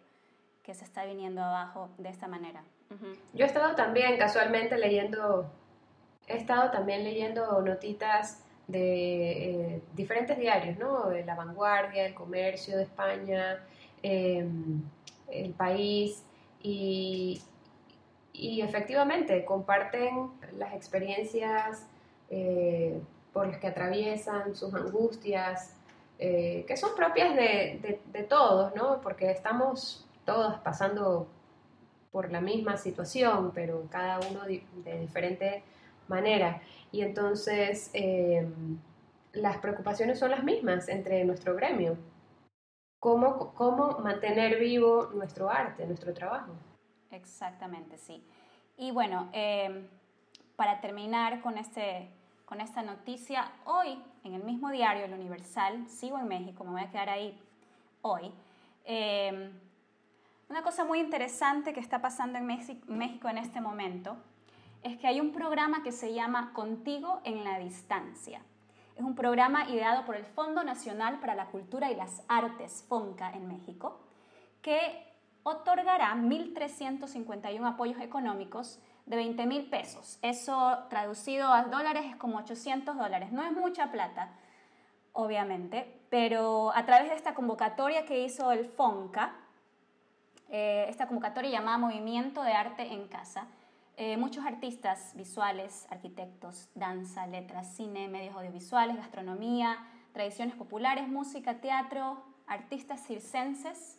que 0.63 0.75
se 0.75 0.85
está 0.85 1.05
viniendo 1.05 1.43
abajo 1.43 1.91
de 1.99 2.09
esta 2.09 2.29
manera. 2.29 2.65
Yo 3.33 3.45
he 3.45 3.49
estado 3.49 3.75
también 3.75 4.19
casualmente 4.19 4.77
leyendo, 4.77 5.51
he 6.27 6.37
estado 6.37 6.71
también 6.71 7.05
leyendo 7.05 7.61
notitas 7.63 8.45
de 8.67 9.75
eh, 9.77 9.83
diferentes 9.95 10.39
diarios, 10.39 10.79
¿no? 10.79 11.09
De 11.09 11.25
La 11.25 11.35
Vanguardia, 11.35 12.07
El 12.07 12.15
Comercio 12.15 12.77
de 12.77 12.85
España, 12.85 13.65
em, 14.03 14.83
El 15.29 15.53
País, 15.55 16.25
y, 16.63 17.41
y, 18.33 18.61
efectivamente 18.62 19.45
comparten 19.45 20.31
las 20.57 20.75
experiencias 20.75 21.87
eh, 22.31 23.01
por 23.33 23.47
las 23.47 23.59
que 23.59 23.66
atraviesan, 23.66 24.55
sus 24.55 24.75
angustias, 24.75 25.75
eh, 26.18 26.64
que 26.66 26.77
son 26.77 26.95
propias 26.95 27.35
de, 27.35 28.01
de, 28.07 28.23
todos, 28.23 28.75
¿no? 28.75 29.01
Porque 29.01 29.31
estamos 29.31 30.07
todos 30.25 30.59
pasando 30.61 31.27
por 32.12 32.31
la 32.31 32.40
misma 32.40 32.77
situación, 32.77 33.51
pero 33.55 33.87
cada 33.90 34.21
uno 34.31 34.45
de, 34.45 34.62
diferente 35.01 35.64
manera. 36.09 36.61
Y 36.92 37.01
entonces 37.03 37.90
em, 37.95 38.79
las 39.33 39.57
preocupaciones 39.59 40.18
son 40.18 40.31
las 40.31 40.45
mismas 40.45 40.88
entre 40.88 41.25
nuestro 41.25 41.57
gremio. 41.57 41.97
¿Cómo, 43.01 43.53
cómo 43.55 43.99
mantener 43.99 44.61
vivo 44.61 45.11
nuestro 45.14 45.51
arte, 45.51 45.87
nuestro 45.87 46.12
trabajo? 46.12 46.53
Exactamente, 47.12 47.98
sí. 47.98 48.22
Y 48.77 48.90
bueno, 48.90 49.29
em, 49.33 49.87
para 50.57 50.81
terminar 50.81 51.40
con, 51.40 51.59
este, 51.59 52.11
con 52.44 52.61
esta 52.61 52.83
noticia, 52.83 53.53
hoy 53.64 53.98
en 54.25 54.35
el 54.35 54.42
mismo 54.42 54.70
diario, 54.70 55.05
El 55.05 55.12
Universal, 55.14 55.87
sigo 55.88 56.18
en 56.18 56.29
México, 56.29 56.64
me 56.64 56.70
voy 56.70 56.81
a 56.83 56.90
quedar 56.90 57.11
ahí 57.11 57.38
hoy. 58.03 58.33
Eh, 58.85 59.53
una 60.48 60.62
cosa 60.62 60.85
muy 60.85 61.01
interesante 61.01 61.72
que 61.72 61.81
está 61.81 62.01
pasando 62.01 62.38
en 62.38 62.46
México 62.46 63.29
en 63.29 63.38
este 63.38 63.61
momento 63.61 64.16
es 64.83 64.98
que 64.98 65.07
hay 65.07 65.20
un 65.20 65.33
programa 65.33 65.83
que 65.83 65.92
se 65.92 66.12
llama 66.12 66.53
Contigo 66.53 67.20
en 67.25 67.44
la 67.44 67.59
Distancia. 67.59 68.42
Es 68.96 69.03
un 69.03 69.14
programa 69.14 69.68
ideado 69.70 70.05
por 70.05 70.16
el 70.16 70.25
Fondo 70.25 70.64
Nacional 70.64 71.20
para 71.20 71.35
la 71.35 71.46
Cultura 71.46 71.90
y 71.90 71.96
las 71.96 72.22
Artes, 72.29 72.85
FONCA, 72.88 73.33
en 73.33 73.48
México, 73.48 74.01
que 74.61 75.12
otorgará 75.43 76.15
1.351 76.15 77.67
apoyos 77.67 78.01
económicos 78.01 78.79
de 79.07 79.17
20 79.17 79.47
mil 79.47 79.69
pesos. 79.69 80.19
Eso 80.23 80.79
traducido 80.89 81.53
a 81.53 81.65
dólares 81.65 82.05
es 82.07 82.17
como 82.17 82.39
800 82.39 82.97
dólares. 82.97 83.33
No 83.33 83.43
es 83.45 83.53
mucha 83.53 83.91
plata, 83.91 84.31
obviamente, 85.13 86.01
pero 86.11 86.73
a 86.75 86.85
través 86.87 87.09
de 87.11 87.17
esta 87.17 87.35
convocatoria 87.35 88.05
que 88.05 88.23
hizo 88.25 88.53
el 88.53 88.67
FONCA, 88.67 89.35
eh, 90.49 90.87
esta 90.89 91.07
convocatoria 91.07 91.51
llamada 91.51 91.79
Movimiento 91.79 92.43
de 92.43 92.53
Arte 92.53 92.93
en 92.93 93.09
Casa. 93.09 93.47
Eh, 93.97 94.17
muchos 94.17 94.45
artistas 94.45 95.13
visuales, 95.15 95.87
arquitectos, 95.91 96.69
danza, 96.75 97.27
letras, 97.27 97.75
cine, 97.75 98.09
medios 98.09 98.35
audiovisuales, 98.35 98.97
gastronomía, 98.97 99.79
tradiciones 100.13 100.55
populares, 100.55 101.09
música, 101.09 101.61
teatro, 101.61 102.23
artistas 102.47 103.07
circenses, 103.07 103.99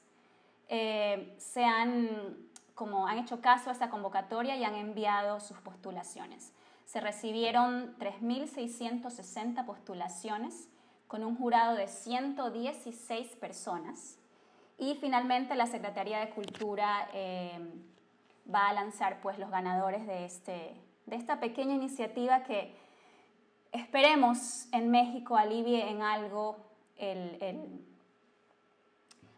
eh, 0.69 1.35
se 1.37 1.63
han, 1.63 2.37
como 2.75 3.07
han 3.07 3.19
hecho 3.19 3.41
caso 3.41 3.69
a 3.69 3.73
esta 3.73 3.89
convocatoria 3.89 4.55
y 4.55 4.63
han 4.63 4.75
enviado 4.75 5.39
sus 5.39 5.57
postulaciones. 5.59 6.53
Se 6.85 6.99
recibieron 6.99 7.97
3.660 7.97 9.65
postulaciones 9.65 10.69
con 11.07 11.23
un 11.23 11.35
jurado 11.35 11.75
de 11.75 11.87
116 11.87 13.35
personas 13.35 14.17
y 14.77 14.95
finalmente 14.95 15.55
la 15.55 15.67
Secretaría 15.67 16.19
de 16.19 16.29
Cultura 16.31 17.07
eh, 17.13 17.59
va 18.53 18.69
a 18.69 18.73
lanzar 18.73 19.21
pues, 19.21 19.37
los 19.37 19.49
ganadores 19.49 20.05
de, 20.07 20.25
este, 20.25 20.73
de 21.05 21.15
esta 21.15 21.39
pequeña 21.39 21.75
iniciativa 21.75 22.43
que 22.43 22.75
esperemos 23.71 24.67
en 24.71 24.91
México 24.91 25.37
alivie 25.37 25.89
en 25.89 26.01
algo 26.01 26.57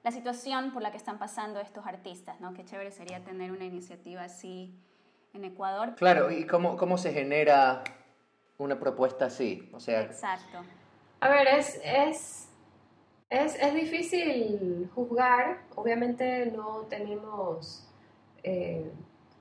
la 0.05 0.11
situación 0.11 0.71
por 0.71 0.81
la 0.81 0.91
que 0.91 0.97
están 0.97 1.19
pasando 1.19 1.59
estos 1.59 1.85
artistas. 1.85 2.39
¿no? 2.39 2.53
Qué 2.53 2.63
chévere 2.63 2.91
sería 2.91 3.21
tener 3.25 3.51
una 3.51 3.65
iniciativa 3.65 4.23
así 4.23 4.73
en 5.33 5.43
Ecuador. 5.43 5.95
Claro, 5.95 6.31
¿y 6.31 6.47
cómo, 6.47 6.77
cómo 6.77 6.97
se 6.97 7.11
genera 7.11 7.83
una 8.57 8.79
propuesta 8.79 9.25
así? 9.25 9.69
O 9.73 9.81
sea, 9.81 10.03
Exacto. 10.03 10.59
A 11.19 11.27
ver, 11.29 11.47
es, 11.47 11.81
es 11.83 12.45
es, 13.29 13.55
es 13.55 13.73
difícil 13.73 14.89
juzgar, 14.93 15.61
obviamente 15.75 16.51
no 16.55 16.85
tenemos 16.89 17.87
eh, 18.43 18.91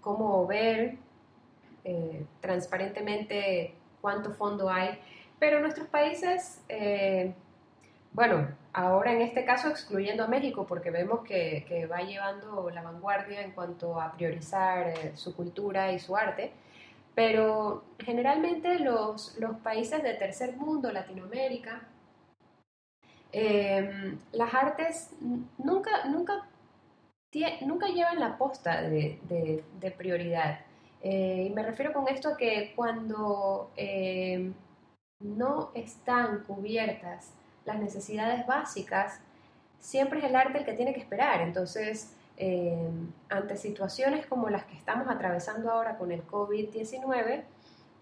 cómo 0.00 0.46
ver 0.46 0.96
eh, 1.84 2.24
transparentemente 2.40 3.74
cuánto 4.00 4.32
fondo 4.32 4.70
hay, 4.70 4.98
pero 5.38 5.60
nuestros 5.60 5.86
países, 5.88 6.62
eh, 6.68 7.34
bueno, 8.14 8.48
ahora 8.72 9.12
en 9.12 9.20
este 9.20 9.44
caso 9.44 9.68
excluyendo 9.68 10.24
a 10.24 10.28
México, 10.28 10.66
porque 10.66 10.90
vemos 10.90 11.20
que, 11.24 11.86
va 11.92 12.00
llevando 12.00 12.70
la 12.70 12.82
vanguardia 12.82 13.42
en 13.42 13.52
cuanto 13.52 14.00
a 14.00 14.12
priorizar 14.12 14.94
su 15.14 15.36
cultura 15.36 15.92
y 15.92 15.98
su 15.98 16.16
arte, 16.16 16.52
pero 17.14 17.84
generalmente 17.98 18.78
los, 18.78 19.36
los 19.38 19.56
países 19.58 20.02
de 20.02 20.14
tercer 20.14 20.56
mundo, 20.56 20.90
Latinoamérica, 20.90 21.82
Em, 23.36 24.16
las 24.30 24.54
artes 24.54 25.10
nunca, 25.58 26.04
nunca, 26.06 26.46
nunca 27.62 27.88
llevan 27.88 28.20
la 28.20 28.38
posta 28.38 28.80
de, 28.82 29.94
prioridad. 29.98 30.60
Eh, 31.02 31.48
y 31.50 31.52
me 31.52 31.64
refiero 31.64 31.92
con 31.92 32.06
esto 32.06 32.28
a 32.28 32.36
que 32.36 32.72
cuando 32.76 33.72
em, 33.76 34.54
no 35.18 35.72
están 35.74 36.44
cubiertas 36.44 37.34
las 37.64 37.78
necesidades 37.78 38.46
básicas, 38.46 39.20
siempre 39.78 40.18
es 40.18 40.24
el 40.24 40.36
arte 40.36 40.58
el 40.58 40.64
que 40.64 40.72
tiene 40.72 40.94
que 40.94 41.00
esperar. 41.00 41.40
Entonces, 41.42 42.14
em, 42.36 43.12
ante 43.28 43.56
situaciones 43.56 44.26
como 44.26 44.48
las 44.48 44.64
que 44.64 44.76
estamos 44.76 45.08
atravesando 45.08 45.70
ahora 45.70 45.96
con 45.96 46.10
el 46.10 46.26
COVID-19, 46.26 47.44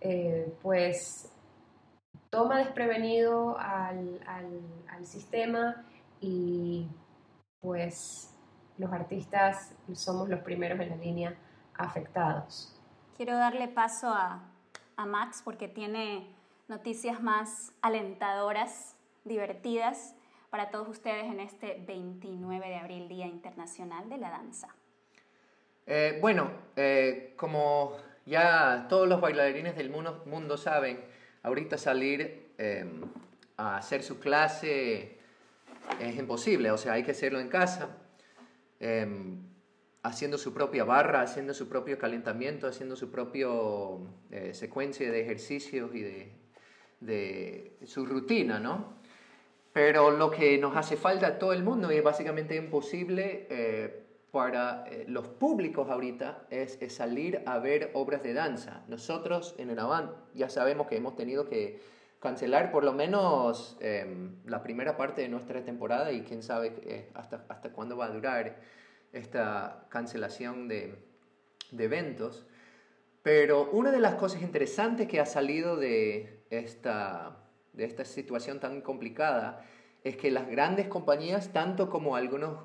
eh, 0.01 0.53
pues 0.63 1.31
toma 2.31 2.59
desprevenido 2.59 3.59
al, 3.59 4.21
al, 4.27 5.05
sistema 5.05 5.85
y 6.21 6.87
pues 7.61 8.33
los 8.79 8.93
artistas 8.93 9.75
somos 9.95 10.29
los 10.29 10.41
primeros 10.41 10.79
en 10.79 10.91
la 10.91 10.97
línea 10.97 11.35
afectados. 11.77 12.81
Quiero 13.17 13.37
darle 13.37 13.67
paso 13.67 14.09
a, 14.09 14.45
a 14.97 15.07
Max 15.07 15.43
porque 15.45 15.67
tiene 15.67 16.33
noticias 16.69 17.21
más 17.21 17.73
alentadoras, 17.83 18.97
divertidas 19.25 20.15
para 20.51 20.71
todos 20.71 20.89
ustedes 20.89 21.25
en 21.25 21.41
este 21.41 21.83
29 21.87 22.69
de 22.69 22.77
abril, 22.77 23.09
Día 23.09 23.27
Internacional 23.27 24.09
de 24.09 24.19
la 24.19 24.31
Danza. 24.31 24.75
Eh, 25.87 26.19
bueno, 26.21 26.51
eh, 26.77 27.35
como 27.37 27.97
ya 28.27 28.87
todos 28.89 29.09
los 29.09 29.21
bailarines 29.21 29.77
del 29.77 29.91
mundo, 29.91 30.23
mundo 30.27 30.57
saben, 30.57 31.01
ahorita 31.43 31.79
salir 31.79 32.53
em, 32.59 33.03
a 33.57 33.77
hacer 33.77 34.03
su 34.03 34.21
clase 34.21 35.19
es 36.01 36.17
imposible, 36.17 36.71
o 36.71 36.79
sea, 36.79 36.93
hay 36.93 37.03
que 37.03 37.11
hacerlo 37.11 37.41
en 37.41 37.49
casa. 37.49 37.97
Em, 38.79 39.53
haciendo 40.03 40.37
su 40.37 40.53
propia 40.53 40.85
barra, 40.85 41.23
haciendo 41.23 41.55
su 41.55 41.69
propio 41.69 41.99
calentamiento, 41.99 42.67
haciendo 42.67 42.97
su 42.97 43.11
propio 43.11 44.01
eh, 44.31 44.53
secuencia 44.55 45.11
de 45.11 45.21
ejercicios 45.21 45.95
y 45.95 46.03
de, 46.03 46.33
de, 47.01 47.79
su 47.85 48.05
rutina, 48.05 48.59
¿no? 48.59 49.01
Pero 49.73 50.11
lo 50.11 50.31
que 50.31 50.59
nos 50.59 50.77
hace 50.77 50.97
falta 50.97 51.27
a 51.27 51.39
todo 51.39 51.53
el 51.53 51.63
mundo 51.63 51.91
y 51.91 51.97
es 51.97 52.05
básicamente 52.05 52.57
imposible 52.57 53.47
eh, 53.49 54.05
para 54.31 54.85
eh, 54.87 55.05
los 55.09 55.29
públicos 55.29 55.89
ahorita 55.89 56.47
es, 56.51 56.79
es, 56.81 56.95
salir 56.95 57.43
a 57.47 57.59
ver 57.59 57.91
obras 57.95 58.23
de 58.23 58.35
danza. 58.35 58.83
Nosotros 58.89 59.55
en 59.59 59.79
Avant 59.79 60.11
ya 60.35 60.49
sabemos 60.49 60.87
que 60.89 60.97
hemos 60.97 61.17
tenido 61.17 61.49
que 61.49 61.81
cancelar 62.23 62.71
por 62.71 62.85
lo 62.85 62.93
menos 62.93 63.77
em, 63.81 64.37
la 64.47 64.63
primera 64.63 64.97
parte 64.97 65.23
de 65.23 65.29
nuestra 65.29 65.65
temporada 65.65 66.13
y 66.13 66.23
quién 66.23 66.43
sabe 66.43 66.73
eh, 66.85 67.11
hasta, 67.15 67.45
hasta 67.49 67.73
cuándo 67.73 67.97
va 67.97 68.07
a 68.07 68.11
durar 68.11 68.61
esta 69.13 69.87
cancelación 69.89 70.69
de, 70.69 70.95
de, 71.73 71.85
eventos. 71.85 72.47
Pero 73.25 73.69
una 73.73 73.91
de 73.91 73.99
las 73.99 74.15
cosas 74.15 74.41
interesantes 74.41 75.09
que 75.09 75.19
ha 75.21 75.27
salido 75.27 75.77
de 75.77 76.45
esta, 76.51 77.42
de 77.73 77.85
esta 77.85 78.05
situación 78.05 78.61
tan 78.61 78.81
complicada 78.81 79.65
es 80.05 80.17
que 80.17 80.31
las 80.31 80.49
grandes 80.49 80.89
compañías, 80.89 81.53
tanto 81.53 81.89
como 81.89 82.17
algunas 82.17 82.57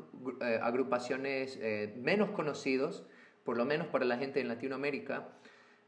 eh, 0.41 0.60
agrupaciones 0.62 1.58
eh, 1.62 1.93
menos 1.98 2.32
conocidos, 2.32 3.06
por 3.43 3.58
lo 3.58 3.65
menos 3.65 3.88
para 3.88 4.06
la 4.06 4.17
gente 4.17 4.41
en 4.41 4.48
Latinoamérica, 4.48 5.30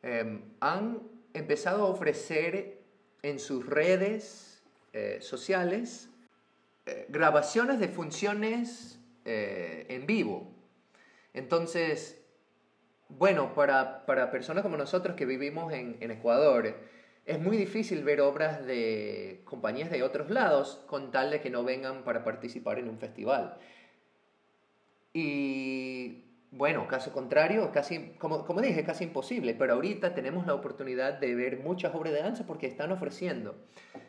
em, 0.03 0.41
han 0.59 1.01
empezado 1.33 1.87
a 1.87 1.89
ofrecer 1.89 2.79
en 3.21 3.39
sus 3.39 3.65
redes 3.65 4.63
eh, 4.93 5.19
sociales 5.21 6.09
eh, 6.85 7.05
grabaciones 7.09 7.79
de 7.79 7.87
funciones 7.87 8.99
eh, 9.25 9.85
en 9.89 10.07
vivo. 10.07 10.51
Entonces, 11.33 12.19
bueno, 13.09 13.53
para, 13.53 14.05
para, 14.07 14.31
personas 14.31 14.63
como 14.63 14.77
nosotros 14.77 15.15
que 15.15 15.25
vivimos 15.25 15.71
en, 15.71 15.97
Ecuador, 16.09 16.73
es 17.29 17.39
muy 17.39 17.57
difícil 17.57 18.03
ver 18.03 18.21
obras 18.21 18.65
de 18.65 19.41
compañías 19.45 19.91
de 19.91 20.01
otros 20.01 20.31
lados 20.31 20.83
con 20.87 21.11
tal 21.11 21.29
de 21.29 21.39
que 21.41 21.51
no 21.51 21.63
vengan 21.63 22.03
para 22.03 22.23
participar 22.23 22.79
en 22.79 22.89
un 22.89 22.97
festival. 22.97 23.59
Y 25.13 26.23
bueno, 26.49 26.87
caso 26.87 27.13
contrario, 27.13 27.71
casi, 27.71 28.13
como, 28.17 28.43
como 28.47 28.61
dije, 28.61 28.83
casi 28.83 29.03
imposible, 29.03 29.53
pero 29.53 29.75
ahorita 29.75 30.15
tenemos 30.15 30.47
la 30.47 30.55
oportunidad 30.55 31.19
de 31.19 31.35
ver 31.35 31.59
muchas 31.59 31.93
obras 31.93 32.13
de 32.13 32.23
danza 32.23 32.47
porque 32.47 32.65
están 32.65 32.91
ofreciendo. 32.91 33.55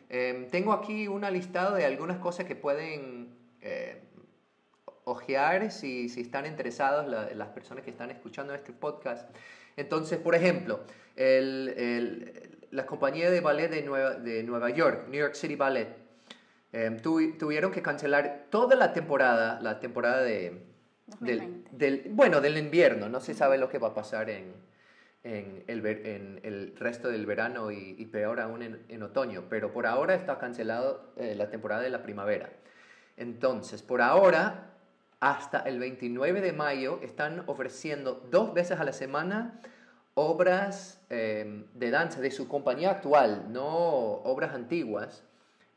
Em, 0.09 0.47
tengo 0.47 0.73
aquí 0.73 1.07
una 1.07 1.29
listado 1.29 1.75
de 1.75 1.85
algunas 1.85 2.17
cosas 2.17 2.47
que 2.47 2.55
pueden 2.55 3.35
eh, 3.61 4.01
ojear 5.03 5.71
si, 5.71 6.09
si, 6.09 6.21
están 6.21 6.47
interesados 6.47 7.07
las 7.35 7.49
personas 7.49 7.83
que 7.83 7.91
están 7.91 8.09
escuchando 8.09 8.55
este 8.55 8.73
podcast. 8.73 9.29
Entonces, 9.77 10.17
por 10.17 10.33
ejemplo, 10.33 10.79
el, 11.15 11.69
el, 11.77 12.60
la 12.71 12.85
compañía 12.85 13.29
de 13.29 13.41
ballet 13.41 13.69
de 13.69 13.83
Nueva, 13.83 14.11
de 14.15 14.43
Nueva 14.43 14.69
York, 14.69 15.07
New 15.09 15.19
York 15.19 15.35
City 15.35 15.55
Ballet, 15.55 15.89
em, 16.71 16.99
tuvieron 16.99 17.71
que 17.71 17.81
cancelar 17.81 18.47
toda 18.49 18.75
la 18.75 18.93
temporada, 18.93 19.59
la 19.61 19.79
temporada 19.79 20.21
de 20.21 20.71
del, 21.19 21.65
del, 21.71 22.03
bueno, 22.11 22.41
del 22.41 22.57
invierno. 22.57 23.09
No 23.09 23.19
se 23.19 23.33
sabe 23.33 23.57
lo 23.57 23.69
que 23.69 23.79
va 23.79 23.89
a 23.89 23.93
pasar 23.93 24.29
en, 24.29 24.53
en, 25.23 25.63
el, 25.67 25.85
en 25.85 26.39
el, 26.43 26.75
resto 26.77 27.09
del 27.09 27.25
verano 27.25 27.71
y, 27.71 28.05
peor 28.05 28.39
aún 28.39 28.61
en, 28.61 28.83
en, 28.87 29.03
otoño. 29.03 29.45
Pero 29.49 29.71
por 29.73 29.85
ahora 29.85 30.15
está 30.15 30.37
cancelado 30.37 31.13
eh, 31.17 31.35
la 31.35 31.49
temporada 31.49 31.81
de 31.81 31.89
la 31.89 32.03
primavera. 32.03 32.49
Entonces, 33.17 33.81
por 33.81 34.01
ahora, 34.01 34.71
hasta 35.19 35.59
el 35.59 35.79
29 35.79 36.41
de 36.41 36.53
mayo, 36.53 36.99
están 37.03 37.43
ofreciendo 37.47 38.27
dos 38.31 38.53
veces 38.53 38.79
a 38.79 38.83
la 38.83 38.93
semana 38.93 39.59
obras 40.13 41.01
eh, 41.09 41.65
de 41.73 41.91
danza 41.91 42.21
de 42.21 42.31
su 42.31 42.47
compañía 42.47 42.91
actual, 42.91 43.47
no 43.51 43.65
obras 43.65 44.53
antiguas, 44.53 45.23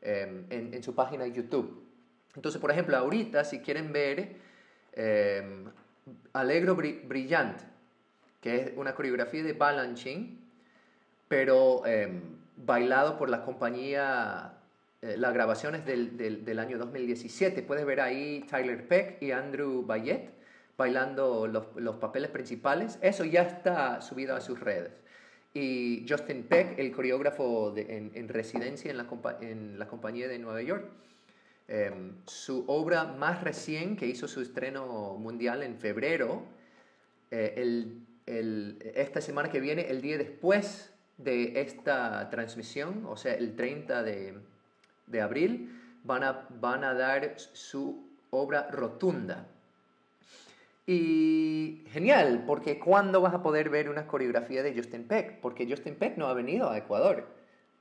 eh, 0.01 0.45
en, 0.49 0.73
en, 0.73 0.83
su 0.83 0.93
página 0.93 1.23
de 1.23 1.31
YouTube. 1.31 1.83
Entonces, 2.35 2.59
por 2.61 2.71
ejemplo, 2.71 2.95
ahorita, 2.97 3.43
si 3.43 3.59
quieren 3.59 3.91
ver 3.91 4.35
Em, 4.95 5.65
Alegro 6.33 6.75
Brillante, 6.75 7.63
que 8.39 8.55
es 8.55 8.71
una 8.77 8.95
coreografía 8.95 9.43
de 9.43 9.53
Balanchine, 9.53 10.37
pero 11.27 11.85
em, 11.85 12.21
bailado 12.55 13.17
por 13.17 13.29
la 13.29 13.43
compañía, 13.43 14.53
eh, 15.01 15.15
las 15.17 15.33
grabaciones 15.33 15.85
del, 15.85 16.15
del, 16.15 16.45
del, 16.45 16.59
año 16.59 16.77
2017. 16.77 17.61
Puedes 17.63 17.85
ver 17.85 17.99
ahí 17.99 18.45
Tyler 18.49 18.87
Peck 18.87 19.21
y 19.21 19.31
Andrew 19.31 19.83
Bayet 19.85 20.29
bailando 20.77 21.47
los, 21.47 21.67
los 21.75 21.95
papeles 21.97 22.29
principales. 22.29 22.99
Eso 23.01 23.25
ya 23.25 23.43
está 23.43 24.01
subido 24.01 24.35
a 24.35 24.41
sus 24.41 24.59
redes. 24.59 24.91
Y 25.53 26.05
Justin 26.07 26.43
Peck, 26.43 26.77
el 26.77 26.91
coreógrafo 26.91 27.73
en, 27.77 28.11
en, 28.13 28.27
residencia 28.27 28.91
en 28.91 28.97
la, 28.97 29.07
en 29.41 29.79
la 29.79 29.87
compañía 29.87 30.27
de 30.27 30.37
Nueva 30.37 30.61
York, 30.61 30.85
Em, 31.67 32.13
su 32.27 32.63
obra 32.67 33.05
más 33.05 33.43
recién, 33.43 33.95
que 33.95 34.05
hizo 34.05 34.27
su 34.27 34.41
estreno 34.41 35.15
mundial 35.17 35.63
en 35.63 35.77
febrero, 35.77 36.43
eh, 37.31 37.53
el, 37.57 38.05
el, 38.27 38.77
esta 38.95 39.19
semana 39.19 39.49
que 39.49 39.59
viene, 39.59 39.89
el 39.89 40.01
día 40.01 40.17
después 40.17 40.93
de 41.17 41.59
esta 41.61 42.29
transmisión, 42.29 43.05
o 43.07 43.17
sea, 43.17 43.33
el 43.33 43.55
30 43.55 44.03
de, 44.03 44.37
de 45.07 45.21
abril, 45.21 45.81
van 46.03 46.23
a, 46.23 46.47
van 46.51 46.83
a 46.83 46.93
dar 46.93 47.33
su 47.39 48.09
obra 48.29 48.67
rotunda. 48.69 49.47
Y 50.87 51.83
genial, 51.89 52.43
porque 52.45 52.77
¿cuándo 52.77 53.19
vas 53.21 53.33
a 53.33 53.41
poder 53.41 53.69
ver 53.69 53.89
una 53.89 54.05
coreografía 54.05 54.61
de 54.61 54.75
Justin 54.75 55.07
Peck? 55.07 55.39
Porque 55.39 55.67
Justin 55.67 55.95
Peck 55.95 56.17
no 56.17 56.27
ha 56.27 56.33
venido 56.33 56.69
a 56.69 56.77
Ecuador. 56.77 57.27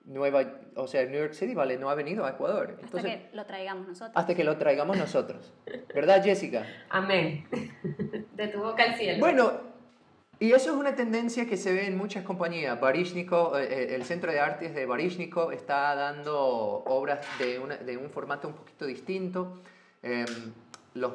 Nueva, 0.07 0.45
o 0.77 0.87
sea, 0.87 1.05
New 1.05 1.19
York 1.19 1.33
City, 1.33 1.55
¿vale? 1.55 1.79
No 1.79 1.88
ha 1.90 1.95
venido 1.95 2.25
a 2.25 2.31
Ecuador. 2.31 2.79
hasta 2.83 3.03
que 3.03 3.31
lo 3.33 3.47
traigamos 3.47 3.88
nosotros. 3.88 4.12
Hasta 4.14 4.35
que 4.35 4.45
lo 4.45 4.57
traigamos 4.57 4.97
nosotros. 4.99 5.53
¿Verdad, 5.95 6.23
Jessica? 6.23 6.67
Amén. 6.90 7.47
De 8.35 8.49
tu 8.49 8.61
boca 8.61 8.83
al 8.85 8.95
cielo. 8.97 9.21
Bueno, 9.21 9.53
y 10.40 10.53
eso 10.53 10.71
es 10.73 10.77
una 10.77 10.95
tendencia 10.95 11.47
que 11.47 11.57
se 11.57 11.73
ve 11.73 11.87
en 11.87 11.97
muchas 11.97 12.25
compañías. 12.25 12.79
Barishnikov, 12.81 13.57
eh, 13.57 13.64
eh, 13.64 13.95
el 13.95 14.05
Centro 14.05 14.33
de 14.33 14.40
Artes 14.40 14.75
de 14.75 14.85
Barishnikov 14.85 15.53
está 15.53 15.95
dando 15.95 16.37
obras 16.87 17.27
de, 17.38 17.59
una, 17.59 17.77
de 17.77 17.97
un 17.97 18.11
formato 18.11 18.49
un 18.49 18.55
poquito 18.55 18.85
distinto. 18.85 19.62
Eh, 20.03 20.25
los, 20.95 21.13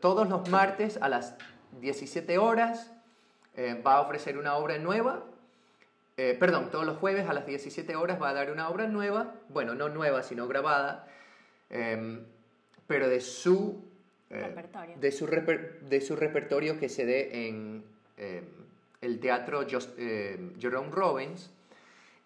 todos 0.00 0.28
los 0.28 0.48
martes 0.48 0.98
a 1.00 1.08
las 1.08 1.34
17 1.80 2.38
horas 2.38 2.92
eh, 3.56 3.80
va 3.84 3.94
a 3.94 4.00
ofrecer 4.00 4.38
una 4.38 4.56
obra 4.56 4.78
nueva 4.78 5.24
eh, 6.16 6.36
perdón, 6.38 6.70
todos 6.70 6.86
los 6.86 6.98
jueves 6.98 7.28
a 7.28 7.32
las 7.32 7.44
17 7.44 7.96
horas 7.96 8.22
va 8.22 8.28
a 8.28 8.34
dar 8.34 8.52
una 8.52 8.68
obra 8.68 8.86
nueva, 8.86 9.34
bueno, 9.48 9.74
no 9.74 9.88
nueva, 9.88 10.22
sino 10.22 10.46
grabada, 10.46 11.08
em, 11.70 12.24
pero 12.86 13.08
de 13.08 13.20
su, 13.20 13.82
eh, 14.30 14.54
de, 15.00 15.10
su 15.10 15.26
de 15.26 16.00
su 16.00 16.14
repertorio 16.14 16.78
que 16.78 16.88
se 16.88 17.04
dé 17.04 17.48
en 17.48 17.84
em, 18.16 18.44
el 19.00 19.18
teatro 19.18 19.66
Just, 19.68 19.98
em, 19.98 20.56
Jerome 20.60 20.90
Robbins 20.92 21.50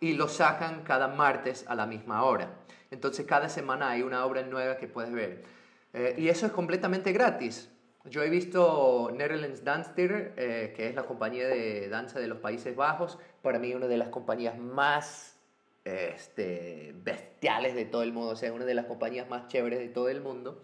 y 0.00 0.12
lo 0.12 0.28
sacan 0.28 0.82
cada 0.82 1.08
martes 1.08 1.64
a 1.66 1.74
la 1.74 1.86
misma 1.86 2.24
hora. 2.24 2.50
Entonces 2.90 3.24
cada 3.24 3.48
semana 3.48 3.88
hay 3.88 4.02
una 4.02 4.24
obra 4.26 4.42
nueva 4.42 4.76
que 4.76 4.86
puedes 4.86 5.12
ver. 5.12 5.44
Eh, 5.92 6.14
y 6.18 6.28
eso 6.28 6.46
es 6.46 6.52
completamente 6.52 7.12
gratis. 7.12 7.70
Yo 8.04 8.22
he 8.22 8.30
visto 8.30 9.10
Netherlands 9.14 9.64
Dance 9.64 9.90
Theater, 9.94 10.32
eh, 10.36 10.72
que 10.76 10.88
es 10.88 10.94
la 10.94 11.02
compañía 11.02 11.46
de 11.46 11.88
danza 11.88 12.20
de 12.20 12.28
los 12.28 12.38
Países 12.38 12.74
Bajos, 12.74 13.18
para 13.42 13.58
mí 13.58 13.74
una 13.74 13.86
de 13.86 13.96
las 13.96 14.08
compañías 14.08 14.58
más 14.58 15.36
este, 15.84 16.94
bestiales 17.02 17.74
de 17.74 17.84
todo 17.84 18.02
el 18.02 18.12
mundo, 18.12 18.30
o 18.30 18.36
sea, 18.36 18.52
una 18.52 18.64
de 18.64 18.74
las 18.74 18.86
compañías 18.86 19.28
más 19.28 19.48
chéveres 19.48 19.78
de 19.78 19.88
todo 19.88 20.08
el 20.08 20.20
mundo. 20.20 20.62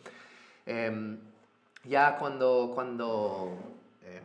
Em, 0.66 1.18
ya 1.84 2.18
cuando, 2.18 2.72
cuando 2.74 3.58
em, 4.04 4.24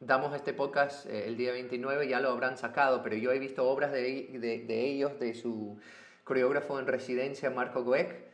damos 0.00 0.34
este 0.34 0.52
podcast 0.52 1.06
eh, 1.06 1.26
el 1.26 1.36
día 1.36 1.52
29 1.52 2.08
ya 2.08 2.20
lo 2.20 2.30
habrán 2.30 2.56
sacado, 2.58 3.02
pero 3.02 3.16
yo 3.16 3.32
he 3.32 3.38
visto 3.38 3.68
obras 3.68 3.92
de, 3.92 4.28
de, 4.32 4.64
de 4.66 4.86
ellos, 4.86 5.18
de 5.20 5.34
su 5.34 5.78
coreógrafo 6.24 6.78
en 6.80 6.86
residencia, 6.86 7.50
Marco 7.50 7.84
Goeck, 7.84 8.33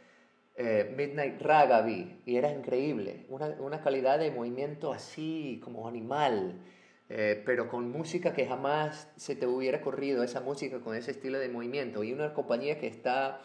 eh, 0.56 0.92
Midnight 0.94 1.40
Ragaby 1.40 2.22
y 2.26 2.36
era 2.36 2.52
increíble, 2.52 3.24
una, 3.28 3.46
una, 3.60 3.80
calidad 3.80 4.18
de 4.18 4.30
movimiento 4.30 4.92
así 4.92 5.60
como 5.64 5.88
animal, 5.88 6.60
eh, 7.08 7.42
pero 7.46 7.68
con 7.68 7.90
música 7.90 8.34
que 8.34 8.46
jamás 8.46 9.10
se 9.16 9.36
te 9.36 9.46
hubiera 9.46 9.80
corrido, 9.80 10.22
esa 10.22 10.40
música 10.40 10.80
con 10.80 10.94
ese 10.94 11.12
estilo 11.12 11.38
de 11.38 11.48
movimiento. 11.48 12.04
Y 12.04 12.12
una 12.12 12.34
compañía 12.34 12.78
que 12.78 12.88
está 12.88 13.40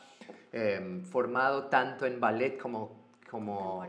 eh, 0.51 1.01
formado 1.09 1.67
tanto 1.67 2.05
en 2.05 2.19
ballet 2.19 2.57
como, 2.57 3.07
como, 3.29 3.85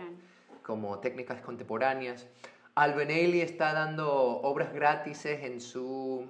como 0.63 1.01
técnicas 1.01 1.41
contemporáneas. 1.41 2.29
Albenelli 2.75 3.41
está 3.41 3.73
dando 3.73 4.13
obras 4.43 4.73
gratis 4.73 5.27
en, 5.27 5.61
su, 5.61 6.27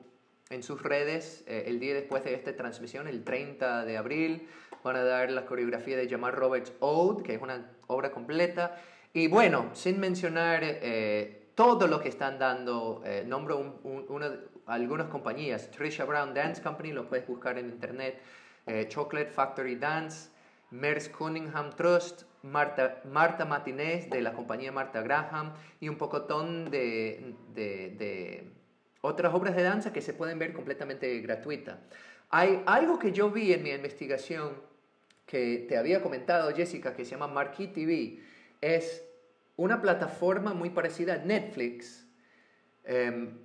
en 0.48 0.62
sus 0.62 0.82
redes 0.82 1.44
el 1.46 1.80
día 1.80 1.94
después 1.94 2.24
de 2.24 2.34
esta 2.34 2.56
transmisión, 2.56 3.08
el 3.08 3.24
30 3.24 3.84
de 3.84 3.96
abril 3.96 4.48
van 4.82 4.96
a 4.96 5.02
dar 5.04 5.30
la 5.30 5.46
coreografía 5.46 5.96
de 5.96 6.08
Jamal 6.08 6.32
Roberts 6.32 6.72
Ode, 6.80 7.22
que 7.22 7.34
es 7.34 7.42
una 7.42 7.70
obra 7.86 8.10
completa. 8.10 8.76
Y 9.12 9.28
bueno, 9.28 9.70
sin 9.72 9.98
mencionar 9.98 10.60
eh, 10.62 11.48
todo 11.54 11.86
lo 11.86 12.00
que 12.00 12.08
están 12.08 12.38
dando, 12.38 13.02
eh, 13.04 13.24
nombro 13.26 13.58
un, 13.58 13.80
un- 13.84 14.04
una- 14.08 14.38
algunas 14.66 15.06
compañías, 15.08 15.70
Trisha 15.70 16.04
Brown 16.04 16.34
Dance 16.34 16.60
Company, 16.62 16.92
lo 16.92 17.08
puedes 17.08 17.26
buscar 17.26 17.56
en 17.58 17.68
internet, 17.68 18.18
eh, 18.66 18.86
Chocolate 18.88 19.30
Factory 19.30 19.76
Dance, 19.76 20.30
Merce 20.70 21.10
Cunningham 21.12 21.70
Trust, 21.70 22.24
Marta, 22.42 23.00
Marta 23.04 23.44
Martinez 23.44 24.10
de 24.10 24.20
la 24.20 24.32
compañía 24.32 24.72
Marta 24.72 25.00
Graham 25.02 25.52
y 25.80 25.88
un 25.88 25.96
pocotón 25.96 26.70
de, 26.70 27.34
de, 27.54 27.94
de 27.96 28.50
otras 29.00 29.32
obras 29.34 29.54
de 29.56 29.62
danza 29.62 29.92
que 29.92 30.00
se 30.02 30.12
pueden 30.12 30.38
ver 30.38 30.52
completamente 30.52 31.20
gratuita. 31.20 31.78
Hay 32.30 32.62
algo 32.66 32.98
que 32.98 33.12
yo 33.12 33.30
vi 33.30 33.52
en 33.52 33.62
mi 33.62 33.70
investigación 33.70 34.54
que 35.26 35.66
te 35.68 35.76
había 35.76 36.02
comentado, 36.02 36.54
Jessica, 36.54 36.94
que 36.94 37.04
se 37.04 37.12
llama 37.12 37.28
Marquee 37.28 37.68
TV. 37.68 38.20
Es 38.60 39.04
una 39.56 39.80
plataforma 39.80 40.54
muy 40.54 40.70
parecida 40.70 41.14
a 41.14 41.18
Netflix. 41.18 42.06
Em, 42.84 43.38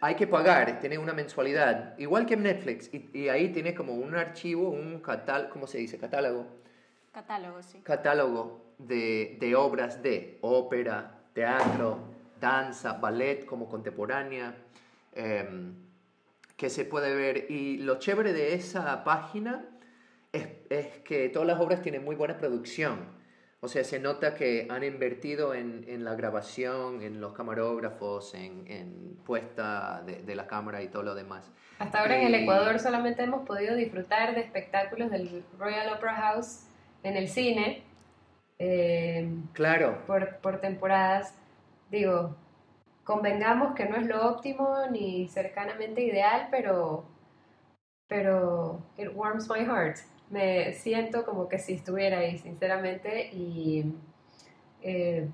hay 0.00 0.14
que 0.14 0.26
pagar, 0.26 0.80
tiene 0.80 0.98
una 0.98 1.12
mensualidad, 1.12 1.98
igual 1.98 2.26
que 2.26 2.36
Netflix, 2.36 2.92
y, 2.92 3.10
y 3.12 3.28
ahí 3.28 3.48
tiene 3.50 3.74
como 3.74 3.94
un 3.94 4.14
archivo, 4.14 4.70
un 4.70 5.00
catálogo, 5.00 5.50
¿cómo 5.50 5.66
se 5.66 5.78
dice? 5.78 5.98
Catálogo. 5.98 6.46
Catálogo, 7.12 7.62
sí. 7.62 7.80
Catálogo 7.82 8.74
de, 8.78 9.36
de 9.40 9.54
obras 9.56 10.02
de 10.02 10.38
ópera, 10.40 11.20
teatro, 11.32 11.98
danza, 12.40 12.92
ballet 12.94 13.44
como 13.44 13.68
contemporánea, 13.68 14.54
em, 15.14 15.74
que 16.58 16.68
se 16.68 16.84
puede 16.84 17.14
ver. 17.14 17.46
Y 17.50 17.78
lo 17.78 17.98
chévere 17.98 18.34
de 18.34 18.52
esa 18.54 19.04
página 19.04 19.64
es, 20.32 20.48
es 20.68 20.88
que 21.04 21.30
todas 21.30 21.48
las 21.48 21.58
obras 21.60 21.80
tienen 21.80 22.04
muy 22.04 22.16
buena 22.16 22.36
producción. 22.36 23.16
O 23.60 23.68
sea, 23.68 23.82
se 23.82 23.98
nota 23.98 24.34
que 24.34 24.68
han 24.70 24.84
invertido 24.84 25.54
en, 25.54 25.84
en 25.88 26.04
la 26.04 26.14
grabación, 26.14 27.02
en 27.02 27.20
los 27.20 27.32
camarógrafos, 27.32 28.34
en, 28.34 28.64
en 28.70 29.16
puesta 29.24 30.02
de, 30.04 30.22
de 30.22 30.34
la 30.36 30.46
cámara 30.46 30.82
y 30.82 30.88
todo 30.88 31.02
lo 31.02 31.14
demás. 31.14 31.50
Hasta 31.78 32.00
ahora 32.00 32.20
en 32.20 32.26
el 32.26 32.34
Ecuador 32.34 32.78
solamente 32.78 33.22
hemos 33.22 33.46
podido 33.46 33.74
disfrutar 33.74 34.34
de 34.34 34.42
espectáculos 34.42 35.10
del 35.10 35.44
Royal 35.58 35.92
Opera 35.96 36.14
House 36.14 36.66
en 37.04 37.16
el 37.16 37.28
cine 37.28 37.84
eh, 38.58 39.28
Claro, 39.52 40.02
por, 40.06 40.36
por 40.38 40.60
temporadas. 40.60 41.34
Digo, 41.90 42.36
convengamos 43.08 43.74
que 43.74 43.86
no 43.86 43.96
es 43.96 44.06
lo 44.06 44.28
óptimo 44.28 44.76
ni 44.90 45.28
cercanamente 45.28 46.02
ideal, 46.02 46.48
pero, 46.50 47.06
pero 48.06 48.82
it 48.98 49.08
warms 49.14 49.48
my 49.48 49.60
heart. 49.60 49.96
Me 50.28 50.74
siento 50.74 51.24
como 51.24 51.48
que 51.48 51.58
si 51.58 51.72
estuviera 51.72 52.18
ahí, 52.18 52.36
sinceramente, 52.36 53.30
y 53.32 53.94
eh, 54.82 55.26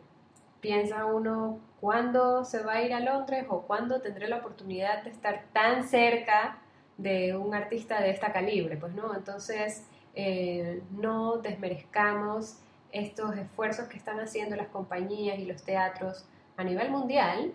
piensa 0.60 1.04
uno 1.04 1.58
cuándo 1.80 2.44
se 2.44 2.62
va 2.62 2.74
a 2.74 2.82
ir 2.82 2.94
a 2.94 3.00
Londres 3.00 3.44
o 3.48 3.62
cuándo 3.62 4.00
tendré 4.00 4.28
la 4.28 4.36
oportunidad 4.36 5.02
de 5.02 5.10
estar 5.10 5.46
tan 5.52 5.82
cerca 5.82 6.58
de 6.96 7.36
un 7.36 7.56
artista 7.56 8.00
de 8.00 8.10
esta 8.10 8.32
calibre, 8.32 8.76
pues 8.76 8.94
no, 8.94 9.16
entonces 9.16 9.84
eh, 10.14 10.80
no 10.92 11.38
desmerezcamos 11.38 12.60
estos 12.92 13.36
esfuerzos 13.36 13.88
que 13.88 13.96
están 13.96 14.20
haciendo 14.20 14.54
las 14.54 14.68
compañías 14.68 15.40
y 15.40 15.44
los 15.46 15.64
teatros 15.64 16.24
a 16.56 16.62
nivel 16.62 16.88
mundial, 16.92 17.52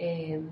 eh, 0.00 0.42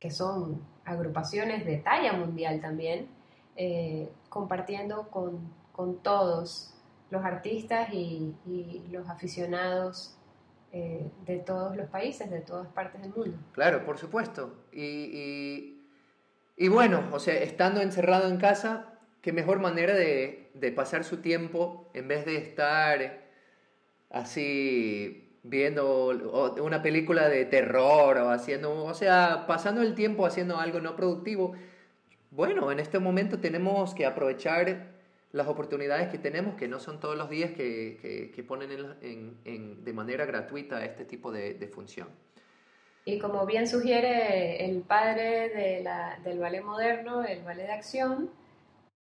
que 0.00 0.10
son 0.10 0.60
agrupaciones 0.84 1.64
de 1.64 1.76
talla 1.76 2.14
mundial 2.14 2.60
también, 2.60 3.08
eh, 3.56 4.08
compartiendo 4.28 5.08
con, 5.10 5.52
con 5.70 6.02
todos 6.02 6.74
los 7.10 7.24
artistas 7.24 7.90
y, 7.92 8.34
y 8.46 8.82
los 8.90 9.08
aficionados 9.08 10.16
eh, 10.72 11.08
de 11.24 11.38
todos 11.38 11.76
los 11.76 11.88
países, 11.88 12.28
de 12.30 12.40
todas 12.40 12.66
partes 12.68 13.00
del 13.00 13.12
mundo. 13.14 13.38
Claro, 13.52 13.84
por 13.84 13.98
supuesto. 13.98 14.64
Y, 14.72 14.82
y, 14.82 15.86
y 16.56 16.68
bueno, 16.68 17.04
o 17.12 17.20
sea, 17.20 17.34
estando 17.34 17.80
encerrado 17.80 18.28
en 18.28 18.38
casa, 18.38 18.98
qué 19.20 19.32
mejor 19.32 19.60
manera 19.60 19.94
de, 19.94 20.50
de 20.54 20.72
pasar 20.72 21.04
su 21.04 21.18
tiempo 21.18 21.88
en 21.94 22.08
vez 22.08 22.24
de 22.24 22.38
estar 22.38 23.28
así 24.10 25.23
viendo 25.44 26.08
una 26.62 26.82
película 26.82 27.28
de 27.28 27.44
terror 27.44 28.16
o 28.18 28.30
haciendo, 28.30 28.84
o 28.84 28.94
sea, 28.94 29.44
pasando 29.46 29.82
el 29.82 29.94
tiempo 29.94 30.24
haciendo 30.26 30.58
algo 30.58 30.80
no 30.80 30.96
productivo. 30.96 31.52
Bueno, 32.30 32.72
en 32.72 32.80
este 32.80 32.98
momento 32.98 33.38
tenemos 33.38 33.94
que 33.94 34.06
aprovechar 34.06 34.86
las 35.32 35.46
oportunidades 35.46 36.08
que 36.08 36.18
tenemos, 36.18 36.54
que 36.56 36.66
no 36.66 36.80
son 36.80 36.98
todos 36.98 37.16
los 37.16 37.28
días 37.28 37.50
que, 37.50 37.98
que, 38.00 38.30
que 38.30 38.42
ponen 38.42 38.70
en- 38.72 38.94
en- 39.02 39.36
en- 39.44 39.84
de 39.84 39.92
manera 39.92 40.24
gratuita 40.24 40.82
este 40.84 41.04
tipo 41.04 41.30
de, 41.30 41.54
de 41.54 41.68
función. 41.68 42.08
Y 43.04 43.18
como 43.18 43.44
bien 43.44 43.68
sugiere 43.68 44.64
el 44.64 44.80
padre 44.80 45.50
de 45.50 45.82
la- 45.82 46.18
del 46.24 46.38
ballet 46.38 46.62
moderno, 46.64 47.22
el 47.22 47.42
ballet 47.42 47.66
de 47.66 47.72
acción, 47.72 48.30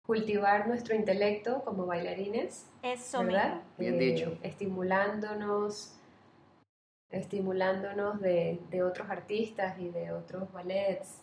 cultivar 0.06 0.66
nuestro 0.66 0.94
intelecto 0.94 1.62
como 1.64 1.84
bailarines, 1.84 2.66
Eso 2.82 3.22
¿verdad? 3.24 3.60
Bien 3.76 3.96
Eh, 3.96 3.98
dicho. 3.98 4.38
Estimulándonos, 4.42 5.96
estimulándonos 7.10 8.20
de, 8.20 8.60
de 8.70 8.82
otros 8.82 9.10
artistas 9.10 9.78
y 9.78 9.88
de 9.90 10.12
otros 10.12 10.52
ballets 10.52 11.22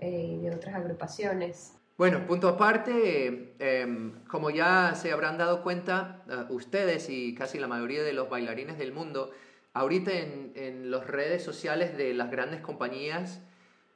eh, 0.00 0.36
y 0.38 0.38
de 0.38 0.54
otras 0.54 0.74
agrupaciones. 0.74 1.74
Bueno, 1.96 2.26
punto 2.26 2.48
aparte, 2.48 3.54
eh, 3.58 4.12
como 4.28 4.50
ya 4.50 4.94
se 4.94 5.10
habrán 5.10 5.36
dado 5.36 5.62
cuenta 5.62 6.22
eh, 6.28 6.44
ustedes 6.50 7.10
y 7.10 7.34
casi 7.34 7.58
la 7.58 7.66
mayoría 7.66 8.02
de 8.02 8.12
los 8.12 8.30
bailarines 8.30 8.78
del 8.78 8.92
mundo, 8.92 9.32
ahorita 9.74 10.12
en, 10.12 10.52
en 10.54 10.90
las 10.90 11.06
redes 11.06 11.42
sociales 11.42 11.96
de 11.96 12.14
las 12.14 12.30
grandes 12.30 12.60
compañías 12.60 13.40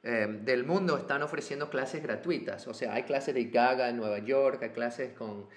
eh, 0.03 0.27
del 0.41 0.65
mundo 0.65 0.97
están 0.97 1.23
ofreciendo 1.23 1.69
clases 1.69 2.03
gratuitas. 2.03 2.67
O 2.67 2.73
sea, 2.73 2.93
hay 2.93 3.03
clases 3.03 3.33
de 3.35 3.45
Gaga 3.45 3.87
en 3.87 3.95
Nueva 3.95 4.19
York, 4.19 4.61
hay 4.63 4.71
clases 4.71 5.13
con, 5.13 5.47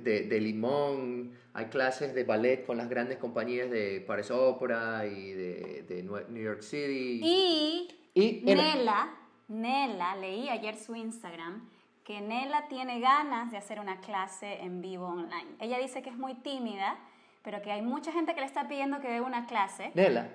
de, 0.00 0.22
de 0.22 0.40
Limón, 0.40 1.32
hay 1.52 1.66
clases 1.66 2.14
de 2.14 2.24
ballet 2.24 2.64
con 2.66 2.76
las 2.76 2.88
grandes 2.88 3.18
compañías 3.18 3.70
de 3.70 4.02
Paris 4.06 4.30
Opera 4.30 5.06
y 5.06 5.32
de, 5.32 5.84
de 5.88 6.02
New 6.02 6.42
York 6.42 6.62
City. 6.62 7.20
Y 7.22 7.88
Y 8.14 8.42
Nela, 8.44 9.12
Nela, 9.48 10.16
leí 10.16 10.48
ayer 10.48 10.76
su 10.76 10.94
Instagram, 10.94 11.68
que 12.04 12.20
Nela 12.20 12.68
tiene 12.68 13.00
ganas 13.00 13.50
de 13.50 13.56
hacer 13.56 13.80
una 13.80 14.00
clase 14.00 14.60
en 14.60 14.80
vivo 14.80 15.06
online. 15.06 15.56
Ella 15.58 15.78
dice 15.78 16.02
que 16.02 16.10
es 16.10 16.16
muy 16.16 16.34
tímida, 16.34 16.96
pero 17.42 17.60
que 17.62 17.72
hay 17.72 17.82
mucha 17.82 18.12
gente 18.12 18.34
que 18.34 18.40
le 18.40 18.46
está 18.46 18.68
pidiendo 18.68 19.00
que 19.00 19.08
dé 19.08 19.20
una 19.20 19.46
clase. 19.46 19.90
Nela. 19.94 20.28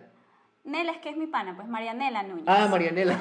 Nela 0.63 0.91
es 0.91 0.97
que 0.99 1.09
es 1.09 1.17
mi 1.17 1.27
pana, 1.27 1.55
pues 1.55 1.67
Marianela 1.67 2.23
Núñez. 2.23 2.45
Ah, 2.47 2.67
Marianela. 2.69 3.17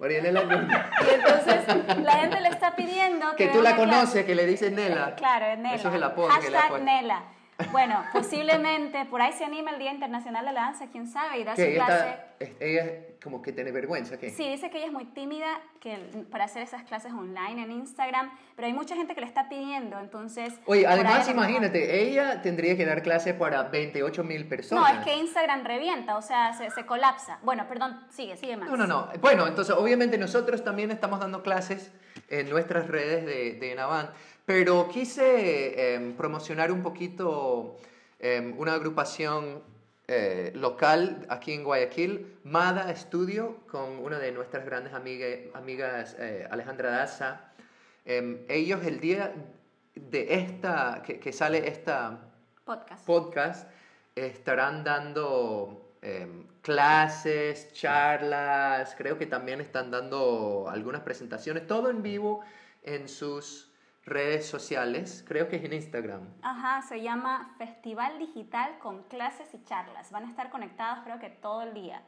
Marianela 0.00 0.42
Núñez. 0.44 0.78
Y 1.06 1.14
entonces 1.14 2.02
la 2.02 2.12
gente 2.12 2.40
le 2.40 2.48
está 2.48 2.74
pidiendo 2.74 3.30
que 3.36 3.46
Que 3.46 3.52
tú 3.52 3.60
la 3.62 3.74
clase. 3.76 3.90
conoces, 3.90 4.24
que 4.24 4.34
le 4.34 4.46
dices 4.46 4.72
Nela. 4.72 5.14
Claro, 5.14 5.46
es 5.46 5.58
Nela. 5.58 5.74
Eso 5.74 5.88
es 5.90 5.94
el 5.94 6.02
apodo 6.02 6.28
que 6.40 6.50
le 6.50 6.56
Hashtag. 6.58 6.82
Nela. 6.82 7.22
Bueno, 7.72 8.02
posiblemente 8.12 9.04
por 9.06 9.20
ahí 9.22 9.32
se 9.32 9.44
anima 9.44 9.70
el 9.70 9.78
Día 9.78 9.92
Internacional 9.92 10.44
de 10.46 10.52
la 10.52 10.60
Danza, 10.62 10.86
quién 10.90 11.06
sabe, 11.06 11.38
y 11.40 11.44
da 11.44 11.54
su 11.56 11.62
ella, 11.62 11.84
clase. 11.86 12.08
está- 12.08 12.24
es- 12.40 12.52
ella 12.60 12.92
como 13.22 13.42
que 13.42 13.52
tiene 13.52 13.70
vergüenza, 13.70 14.18
¿qué? 14.18 14.30
Sí, 14.30 14.48
dice 14.48 14.70
que 14.70 14.78
ella 14.78 14.86
es 14.86 14.92
muy 14.92 15.04
tímida 15.04 15.60
que, 15.78 15.96
para 16.30 16.44
hacer 16.44 16.62
esas 16.62 16.82
clases 16.84 17.12
online 17.12 17.62
en 17.62 17.70
Instagram, 17.70 18.30
pero 18.56 18.66
hay 18.66 18.72
mucha 18.72 18.96
gente 18.96 19.14
que 19.14 19.20
le 19.20 19.26
está 19.26 19.48
pidiendo, 19.50 19.98
entonces... 20.00 20.54
Oye, 20.64 20.86
además 20.86 21.26
mejor- 21.28 21.34
imagínate, 21.34 22.02
ella 22.02 22.40
tendría 22.40 22.76
que 22.78 22.86
dar 22.86 23.02
clase 23.02 23.34
para 23.34 23.64
28 23.64 24.24
mil 24.24 24.44
No, 24.44 24.48
personas. 24.48 24.98
es 25.00 25.04
que 25.04 25.16
Instagram 25.18 25.64
revienta, 25.64 26.16
o 26.16 26.22
sea, 26.22 26.54
se, 26.54 26.70
se 26.70 26.86
colapsa. 26.86 27.38
Bueno, 27.42 27.66
perdón, 27.68 28.00
sigue, 28.10 28.36
sigue 28.38 28.56
más. 28.56 28.70
No, 28.70 28.76
no, 28.78 28.86
no. 28.86 29.08
Bueno, 29.20 29.46
entonces 29.46 29.74
obviamente 29.76 30.16
nosotros 30.16 30.64
también 30.64 30.90
estamos 30.90 31.20
dando 31.20 31.42
clases 31.42 31.92
en 32.30 32.48
nuestras 32.48 32.86
redes 32.88 33.26
de, 33.26 33.52
de 33.54 33.74
Navan, 33.74 34.08
pero 34.50 34.88
quise 34.88 35.94
em, 35.94 36.12
promocionar 36.14 36.72
un 36.72 36.82
poquito 36.82 37.76
em, 38.18 38.52
una 38.58 38.72
agrupación 38.74 39.62
eh, 40.08 40.50
local 40.56 41.24
aquí 41.28 41.52
en 41.52 41.62
Guayaquil, 41.62 42.38
Mada 42.42 42.92
Studio, 42.96 43.58
con 43.70 44.00
una 44.00 44.18
de 44.18 44.32
nuestras 44.32 44.64
grandes 44.64 44.92
amiga- 44.92 45.38
amigas, 45.54 46.16
eh, 46.18 46.48
Alejandra 46.50 46.90
Daza. 46.90 47.52
Em, 48.04 48.38
ellos 48.48 48.84
el 48.84 48.98
día 48.98 49.32
de 49.94 50.34
esta, 50.34 51.00
que, 51.06 51.20
que 51.20 51.32
sale 51.32 51.68
esta 51.68 52.18
Podcast. 52.64 53.06
podcast 53.06 53.70
estarán 54.16 54.82
dando 54.82 55.92
em, 56.02 56.44
clases, 56.60 57.72
charlas, 57.72 58.96
creo 58.98 59.16
que 59.16 59.26
también 59.26 59.60
están 59.60 59.92
dando 59.92 60.66
algunas 60.68 61.02
presentaciones, 61.02 61.68
todo 61.68 61.88
en 61.88 62.02
vivo 62.02 62.40
en 62.82 63.08
sus 63.08 63.69
redes 64.04 64.46
sociales, 64.46 65.24
creo 65.26 65.48
que 65.48 65.56
es 65.56 65.64
en 65.64 65.72
Instagram. 65.74 66.22
Ajá, 66.42 66.82
se 66.82 67.00
llama 67.02 67.54
Festival 67.58 68.18
Digital 68.18 68.78
con 68.80 69.02
clases 69.04 69.46
y 69.54 69.62
charlas. 69.64 70.10
Van 70.10 70.24
a 70.24 70.28
estar 70.28 70.50
conectados 70.50 71.00
creo 71.04 71.18
que 71.18 71.28
todo 71.30 71.62
el 71.62 71.74
día. 71.74 72.02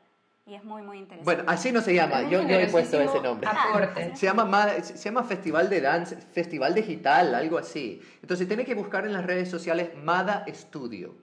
Y 0.45 0.55
es 0.55 0.65
muy, 0.65 0.83
muy 0.83 0.99
interesante. 0.99 1.25
Bueno, 1.37 1.45
así 1.49 1.71
no 1.71 1.81
se 1.81 1.95
llama, 1.95 2.23
yo, 2.23 2.43
yo 2.43 2.59
he 2.59 2.67
puesto 2.67 3.01
ese 3.01 3.21
nombre. 3.21 3.49
Aporte. 3.49 4.17
Se 4.17 4.27
llama, 4.27 4.45
Ma- 4.45 4.71
se 4.83 4.97
llama 4.97 5.23
Festival 5.23 5.71
de 5.71 5.81
Danza, 5.81 6.17
Festival 6.17 6.75
Digital, 6.75 7.33
algo 7.37 7.59
así. 7.59 8.03
Entonces 8.23 8.49
tiene 8.49 8.65
que 8.65 8.75
buscar 8.75 9.07
en 9.07 9.13
las 9.13 9.25
redes 9.25 9.49
sociales 9.49 9.91
Mada 10.03 10.45
Studio. 10.53 11.15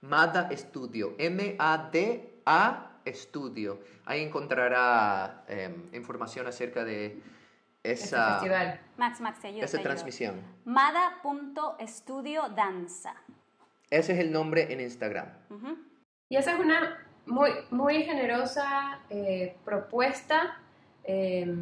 MADA 0.00 0.50
Studio, 0.56 1.14
M-A-D-A 1.18 2.90
Studio. 3.06 3.80
Ahí 4.06 4.22
encontrará 4.22 5.44
em, 5.48 5.88
información 5.94 6.46
acerca 6.46 6.84
de 6.84 7.20
Este 7.84 8.06
esa, 8.06 8.38
festival. 8.40 8.80
Max, 8.96 9.20
Max, 9.20 9.40
te 9.40 9.48
ayudo. 9.48 9.64
esa 9.64 9.72
te 9.72 9.76
ayudo. 9.76 9.90
transmisión. 9.90 10.40
Mada.estudio 10.64 12.48
danza. 12.48 13.14
Ese 13.90 14.14
es 14.14 14.18
el 14.18 14.32
nombre 14.32 14.72
en 14.72 14.80
Instagram. 14.80 15.28
Y 16.30 16.36
esa 16.36 16.54
es 16.54 16.60
una 16.60 17.06
muy, 17.26 17.50
muy 17.70 18.04
generosa 18.04 19.00
eh, 19.10 19.56
propuesta. 19.66 20.58
Eh, 21.04 21.54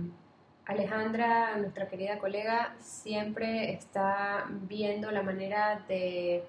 Alejandra, 0.66 1.56
nuestra 1.56 1.88
querida 1.88 2.18
colega, 2.18 2.76
siempre 2.78 3.72
está 3.72 4.46
viendo 4.48 5.10
la 5.10 5.24
manera 5.24 5.84
de, 5.88 6.44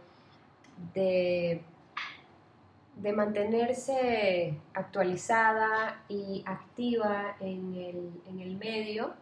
de, 0.94 1.64
de 2.98 3.14
mantenerse 3.14 4.56
actualizada 4.76 6.04
y 6.08 6.44
activa 6.46 7.38
en 7.40 7.74
el, 7.74 8.22
en 8.30 8.40
el 8.40 8.56
medio. 8.56 9.16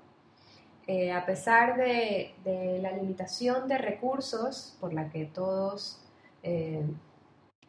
Eh, 0.93 1.09
a 1.13 1.25
pesar 1.25 1.77
de, 1.77 2.33
la 2.81 2.91
limitación 2.91 3.69
de 3.69 3.77
recursos 3.77 4.75
por 4.81 4.91
la 4.91 5.09
que 5.09 5.23
todos 5.23 6.03
eh, 6.43 6.83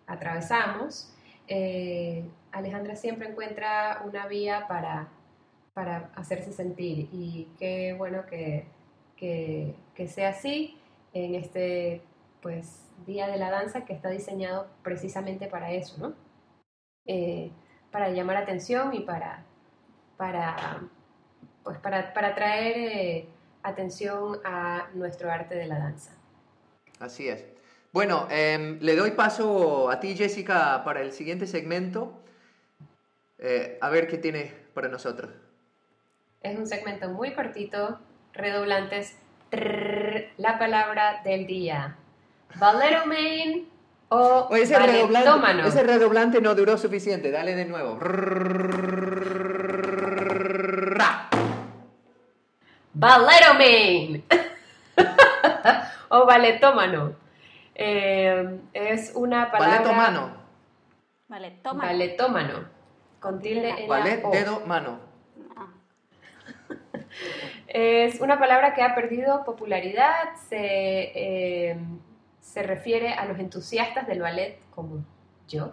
atravesamos, 0.08 1.14
eh, 1.46 2.24
Alejandra 2.50 2.96
siempre 2.96 3.28
encuentra 3.28 4.02
una 4.04 4.26
vía 4.26 4.66
para, 4.66 5.06
para 5.72 6.10
hacerse 6.16 6.52
sentir 6.52 7.08
y 7.12 7.46
qué 7.60 7.94
bueno 7.96 8.26
que, 8.26 8.66
que- 9.16 9.76
que 9.94 10.08
sea 10.08 10.30
así 10.30 10.76
en 11.12 11.36
este 11.36 12.02
pues, 12.40 12.90
Día 13.06 13.28
de 13.28 13.36
la 13.36 13.52
Danza 13.52 13.84
que 13.84 13.92
está 13.92 14.08
diseñado 14.08 14.66
precisamente 14.82 15.46
para 15.46 15.70
eso, 15.70 15.94
¿no? 16.00 16.14
Para 17.92 18.08
llamar 18.08 18.38
atención 18.38 18.92
y 18.94 19.00
para, 19.00 19.44
para, 20.16 20.88
pues, 21.62 21.78
para, 21.78 22.12
para 22.12 22.34
traer 22.34 22.76
eh, 22.76 23.28
atención 23.62 24.40
a 24.44 24.88
nuestro 24.94 25.30
arte 25.30 25.54
de 25.54 25.66
la 25.66 25.78
danza. 25.78 26.12
Así 26.98 27.28
es. 27.28 27.44
Bueno, 27.92 28.26
em, 28.30 28.78
le 28.80 28.96
doy 28.96 29.10
paso 29.10 29.90
a 29.90 30.00
ti, 30.00 30.16
Jessica, 30.16 30.82
para 30.84 31.02
el 31.02 31.12
siguiente 31.12 31.46
segmento. 31.46 32.18
Eh, 33.38 33.76
a 33.80 33.90
ver 33.90 34.06
qué 34.06 34.18
tiene 34.18 34.54
para 34.72 34.88
nosotros. 34.88 35.30
Es 36.40 36.58
un 36.58 36.66
segmento 36.66 37.08
muy 37.08 37.34
cortito, 37.34 37.98
redoblantes. 38.32 39.16
trrr, 39.50 40.28
la 40.38 40.58
palabra 40.58 41.20
del 41.24 41.46
día. 41.46 41.96
Bolero 42.58 43.06
main 43.06 43.68
o 44.08 44.48
Oye, 44.50 44.62
ese 44.62 44.78
redoblante, 44.78 45.68
ese 45.68 45.82
redoblante 45.82 46.40
no 46.40 46.54
duró 46.54 46.78
suficiente. 46.78 47.30
Dale 47.30 47.54
de 47.54 47.64
nuevo. 47.66 47.98
Main 52.94 54.24
o 56.08 56.26
baletómano. 56.26 57.14
Eh, 57.74 58.60
es 58.74 59.12
una 59.14 59.50
palabra. 59.50 59.78
Ballet 59.78 59.90
o 59.90 59.92
mano. 59.94 60.42
Vale, 61.28 61.50
toma. 61.62 61.86
Baletómano. 61.86 62.64
Con 63.18 63.40
tilde 63.40 63.70
en 63.70 63.88
la 63.88 64.28
O. 64.28 64.30
dedo, 64.30 64.60
mano. 64.66 64.98
Ah, 65.56 65.68
Es 67.68 68.20
una 68.20 68.38
palabra 68.38 68.74
que 68.74 68.82
ha 68.82 68.94
perdido 68.94 69.42
popularidad, 69.44 70.34
se, 70.48 70.58
eh, 70.58 71.78
se 72.40 72.62
refiere 72.62 73.14
a 73.14 73.24
los 73.24 73.38
entusiastas 73.38 74.06
del 74.06 74.20
ballet 74.20 74.58
como 74.74 75.04
yo. 75.48 75.72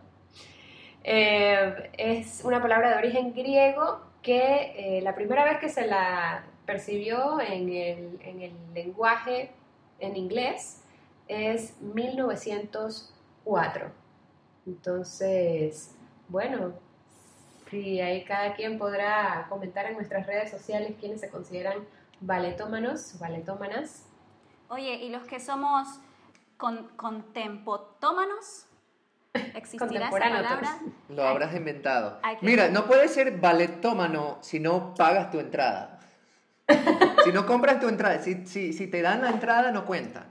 Eh, 1.04 1.90
es 1.98 2.42
una 2.46 2.62
palabra 2.62 2.92
de 2.92 2.96
origen 2.98 3.34
griego 3.34 4.02
que 4.22 4.98
eh, 4.98 5.02
la 5.02 5.16
primera 5.16 5.44
vez 5.44 5.58
que 5.58 5.68
se 5.70 5.86
la 5.88 6.44
percibió 6.72 7.42
en 7.42 7.70
el, 7.70 8.20
en 8.22 8.42
el 8.42 8.54
lenguaje 8.74 9.52
en 10.00 10.16
inglés 10.16 10.82
es 11.28 11.80
1904. 11.82 13.92
Entonces, 14.66 15.92
bueno, 16.28 16.74
Sí, 17.70 18.02
ahí 18.02 18.24
cada 18.24 18.56
quien 18.56 18.80
podrá 18.80 19.46
comentar 19.48 19.86
en 19.86 19.94
nuestras 19.94 20.26
redes 20.26 20.50
sociales 20.50 20.96
quiénes 21.00 21.22
se 21.22 21.30
consideran 21.30 21.86
baletómanos, 22.20 23.20
baletómanas. 23.20 24.06
Oye, 24.70 24.96
¿y 24.96 25.10
los 25.10 25.24
que 25.24 25.40
somos 25.40 25.88
con, 26.58 26.88
contempotómanos? 26.96 28.66
¿Existirá 29.54 30.10
esa 30.10 30.18
palabra? 30.18 30.80
Lo 31.10 31.24
habrás 31.24 31.56
inventado. 31.56 32.20
Mira, 32.42 32.70
no 32.70 32.88
puedes 32.88 33.14
ser 33.14 33.40
balletómano 33.40 34.40
si 34.42 34.60
no 34.60 34.96
pagas 34.96 35.30
tu 35.30 35.40
entrada. 35.40 35.99
si 37.24 37.32
no 37.32 37.46
compras 37.46 37.80
tu 37.80 37.88
entrada, 37.88 38.20
si, 38.20 38.46
si, 38.46 38.74
si 38.74 38.88
te 38.88 39.02
dan 39.02 39.22
la 39.22 39.30
entrada, 39.30 39.72
no 39.72 39.86
cuenta. 39.86 40.26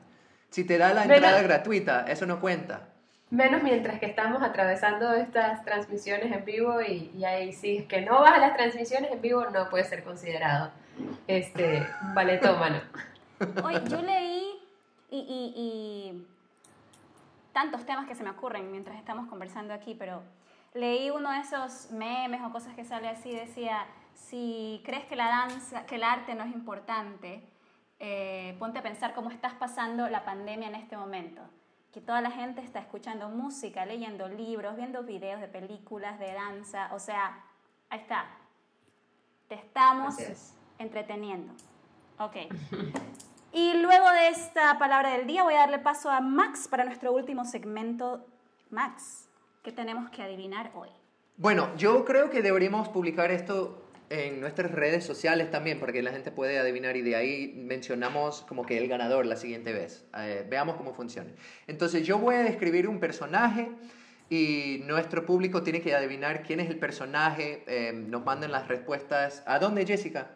Si 0.51 0.65
te 0.65 0.79
dan 0.79 0.95
la 0.95 1.05
entrada 1.05 1.43
gratuita, 1.43 2.05
eso 2.09 2.25
no 2.27 2.41
cuenta. 2.41 2.89
Menos 3.31 3.63
mientras 3.63 3.99
que 4.01 4.07
estamos 4.07 4.43
atravesando 4.43 5.13
estas 5.13 5.63
transmisiones 5.65 6.33
en 6.33 6.45
vivo 6.47 6.81
y, 6.81 7.11
y 7.15 7.25
ahí 7.27 7.53
sí, 7.53 7.77
es 7.79 7.85
que 7.87 8.01
no 8.01 8.21
vas 8.21 8.33
a 8.33 8.39
las 8.39 8.57
transmisiones 8.57 9.13
en 9.13 9.21
vivo, 9.21 9.45
no 9.53 9.69
puede 9.69 9.85
ser 9.85 10.03
considerado 10.03 10.71
este, 11.27 11.87
un 12.03 12.15
baletómano. 12.15 12.81
Oye, 13.65 13.83
yo 13.89 14.01
leí 14.01 14.59
y, 15.11 15.19
y- 15.19 15.53
y 15.57 16.27
tantos 17.53 17.85
temas 17.85 18.07
que 18.09 18.15
se 18.15 18.23
me 18.23 18.31
ocurren 18.31 18.71
mientras 18.71 18.97
estamos 18.97 19.29
conversando 19.29 19.75
aquí, 19.75 19.95
pero 19.99 20.23
leí 20.75 21.11
uno 21.11 21.31
de 21.33 21.41
esos 21.41 21.91
memes 21.91 22.41
o 22.43 22.51
cosas 22.51 22.75
que 22.75 22.85
sale 22.85 23.09
así, 23.09 23.33
decía, 23.35 23.85
si 24.27 24.83
crees 24.85 25.05
que 25.07 25.17
la 25.17 25.29
danza, 25.29 25.87
que 25.87 25.95
el 25.95 26.03
arte 26.03 26.35
no 26.35 26.45
es 26.45 26.53
importante, 26.53 27.43
eh, 28.01 28.57
ponte 28.59 28.79
a 28.79 28.83
pensar 28.83 29.15
cómo 29.15 29.31
estás 29.31 29.55
pasando 29.55 30.09
la 30.09 30.25
pandemia 30.25 30.69
en 30.69 30.75
este 30.75 30.97
momento. 30.97 31.41
Que 31.93 32.01
toda 32.01 32.21
la 32.21 32.31
gente 32.31 32.61
está 32.61 32.81
escuchando 32.81 33.29
música, 33.29 33.87
leyendo 33.87 34.29
libros, 34.29 34.77
viendo 34.77 35.03
videos 35.03 35.41
de 35.41 35.49
películas, 35.49 36.19
de 36.19 36.33
danza, 36.33 36.91
o 36.93 36.99
sea, 36.99 37.43
ahí 37.89 38.01
está. 38.01 38.27
Te 39.49 39.55
estamos 39.55 40.19
es. 40.19 40.55
entreteniendo. 40.79 41.55
Ok. 42.19 42.37
Y 43.51 43.73
luego 43.79 44.11
de 44.11 44.29
esta 44.29 44.79
palabra 44.79 45.13
del 45.13 45.27
día 45.27 45.43
voy 45.43 45.55
a 45.55 45.61
darle 45.61 45.79
paso 45.79 46.11
a 46.11 46.21
Max 46.21 46.69
para 46.69 46.85
nuestro 46.85 47.13
último 47.13 47.47
segmento. 47.47 48.27
Max, 48.71 49.27
¿qué 49.63 49.73
tenemos 49.73 50.11
que 50.11 50.23
adivinar 50.23 50.71
hoy? 50.75 50.91
Bueno, 51.39 51.75
yo 51.77 52.05
creo 52.05 52.29
que 52.29 52.43
deberíamos 52.43 52.91
publicar 52.91 53.31
esto 53.31 53.88
en 54.11 54.41
nuestras 54.41 54.71
redes 54.71 55.05
sociales 55.05 55.51
también, 55.51 55.81
para 55.81 55.93
que 55.93 56.03
la 56.03 56.13
gente 56.13 56.31
pueda 56.31 56.61
adivinar 56.61 56.97
y 56.97 57.03
de 57.03 57.17
ahí 57.17 57.55
mencionamos 57.57 58.43
como 58.43 58.65
que 58.65 58.79
el 58.79 58.89
ganador 58.89 59.27
la 59.27 59.37
siguiente 59.37 59.73
vez. 59.73 60.07
Eh, 60.19 60.47
veamos 60.49 60.77
cómo 60.77 60.95
funciona. 60.95 61.31
Entonces 61.67 62.07
yo 62.07 62.19
voy 62.19 62.37
a 62.37 62.43
describir 62.43 62.89
un 62.89 63.01
personaje 63.01 63.71
y 64.31 64.83
nuestro 64.87 65.25
público 65.25 65.63
tiene 65.63 65.81
que 65.81 65.95
adivinar 65.95 66.43
quién 66.43 66.61
es 66.61 66.71
el 66.71 66.79
personaje. 66.79 67.65
Eh, 67.67 67.93
nos 67.93 68.25
mandan 68.25 68.53
las 68.53 68.69
respuestas. 68.69 69.43
¿A 69.47 69.59
dónde, 69.59 69.87
Jessica? 69.87 70.31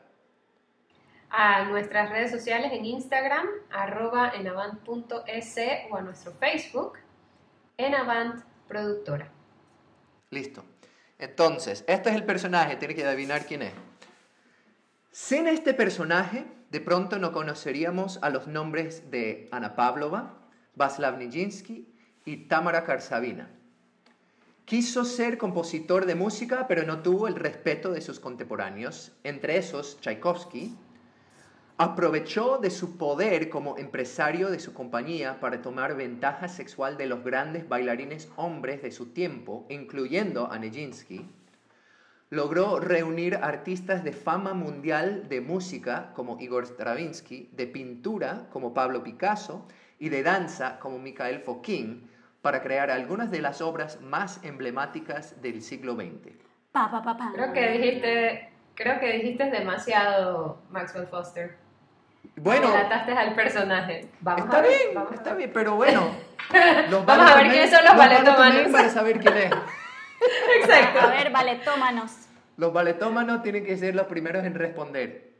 A 1.31 1.64
nuestras 1.64 2.11
redes 2.11 2.31
sociales 2.31 2.73
en 2.73 2.85
Instagram, 2.85 3.47
arroba 3.70 4.33
enavant.es 4.35 5.57
o 5.91 5.97
a 5.97 6.03
nuestro 6.03 6.33
Facebook, 6.33 6.99
enavant 7.79 8.45
productora. 8.68 9.31
Listo. 10.31 10.72
Entonces, 11.23 11.85
este 11.87 12.11
es 12.11 12.16
el 12.16 12.25
personaje, 12.25 12.75
tiene 12.75 12.97
que 12.97 13.07
adivinar 13.07 13.47
quién 13.47 13.62
es. 13.62 13.73
Sin 15.12 15.47
este 15.47 15.73
personaje, 15.73 16.47
de 16.73 16.81
pronto 16.81 17.20
no 17.20 17.31
conoceríamos 17.31 18.18
a 18.23 18.31
los 18.31 18.49
nombres 18.49 19.09
de 19.12 19.49
Ana 19.53 19.77
Pavlova, 19.77 20.41
Václav 20.75 21.18
Nijinsky 21.18 21.87
y 22.25 22.49
Tamara 22.49 22.83
Karsavina. 22.83 23.49
Quiso 24.64 25.05
ser 25.05 25.39
compositor 25.39 26.07
de 26.07 26.16
música, 26.16 26.66
pero 26.66 26.83
no 26.83 27.03
tuvo 27.03 27.29
el 27.29 27.37
respeto 27.37 27.93
de 27.93 28.01
sus 28.01 28.18
contemporáneos, 28.18 29.12
entre 29.23 29.59
esos 29.59 30.01
Tchaikovsky. 30.01 30.75
Aprovechó 31.79 32.59
de 32.59 32.70
su 32.70 32.99
poder 32.99 33.49
como 33.49 33.79
empresario 33.79 34.51
de 34.51 34.61
su 34.61 34.75
compañía 34.75 35.41
para 35.41 35.62
tomar 35.62 35.97
ventaja 35.97 36.49
sexual 36.49 36.97
de 36.97 37.07
los 37.07 37.25
grandes 37.25 37.68
bailarines 37.68 38.31
hombres 38.37 38.83
de 38.83 38.91
su 38.91 39.12
tiempo, 39.12 39.66
incluyendo 39.68 40.53
a 40.53 40.59
Nijinsky. 40.59 41.27
Logró 42.29 42.79
reunir 42.79 43.37
artistas 43.37 44.05
de 44.05 44.12
fama 44.12 44.55
mundial 44.55 45.29
de 45.29 45.41
música 45.41 46.12
como 46.14 46.39
Igor 46.41 46.64
Stravinsky, 46.66 47.51
de 47.53 47.66
pintura 47.66 48.49
como 48.51 48.75
Pablo 48.75 49.03
Picasso 49.03 49.66
y 49.99 50.09
de 50.09 50.23
danza 50.23 50.79
como 50.79 50.99
Mikhail 50.99 51.41
Fokin 51.41 52.09
para 52.43 52.62
crear 52.62 52.91
algunas 52.91 53.31
de 53.31 53.41
las 53.41 53.61
obras 53.61 54.01
más 54.01 54.43
emblemáticas 54.45 55.41
del 55.41 55.62
siglo 55.62 55.95
XX. 55.95 56.35
Pa, 56.73 56.91
pa, 56.91 57.03
pa, 57.03 57.16
pa. 57.16 57.33
Creo 57.35 57.53
que 57.53 57.70
dijiste, 57.70 58.52
creo 58.83 58.99
que 59.01 59.12
dijiste 59.12 59.51
demasiado 59.51 60.61
Maxwell 60.70 61.07
Foster. 61.07 61.57
Bueno, 62.37 62.68
Delataste 62.68 63.12
al 63.12 63.35
personaje. 63.35 64.09
Vamos 64.20 64.45
está 64.45 64.59
a 64.59 64.62
ver, 64.62 64.70
bien, 64.70 64.95
vamos 64.95 65.12
a 65.12 65.14
está 65.14 65.30
ver. 65.30 65.39
bien, 65.39 65.51
pero 65.53 65.74
bueno, 65.76 66.14
Los 66.91 67.07
Vamos 67.07 67.30
a 67.30 67.37
ver 67.37 67.51
quiénes 67.51 67.70
son 67.70 67.85
los 67.85 67.97
valetomé 67.97 68.37
valetómanos. 68.37 68.72
para 68.72 68.89
saber 68.89 69.20
quién 69.20 69.37
es. 69.37 69.53
Exacto. 70.61 71.01
A 71.01 71.07
ver, 71.11 71.30
valetómanos. 71.30 72.12
Los 72.57 72.72
valetómanos 72.72 73.43
tienen 73.43 73.64
que 73.64 73.76
ser 73.76 73.95
los 73.95 74.07
primeros 74.07 74.45
en 74.45 74.55
responder. 74.55 75.33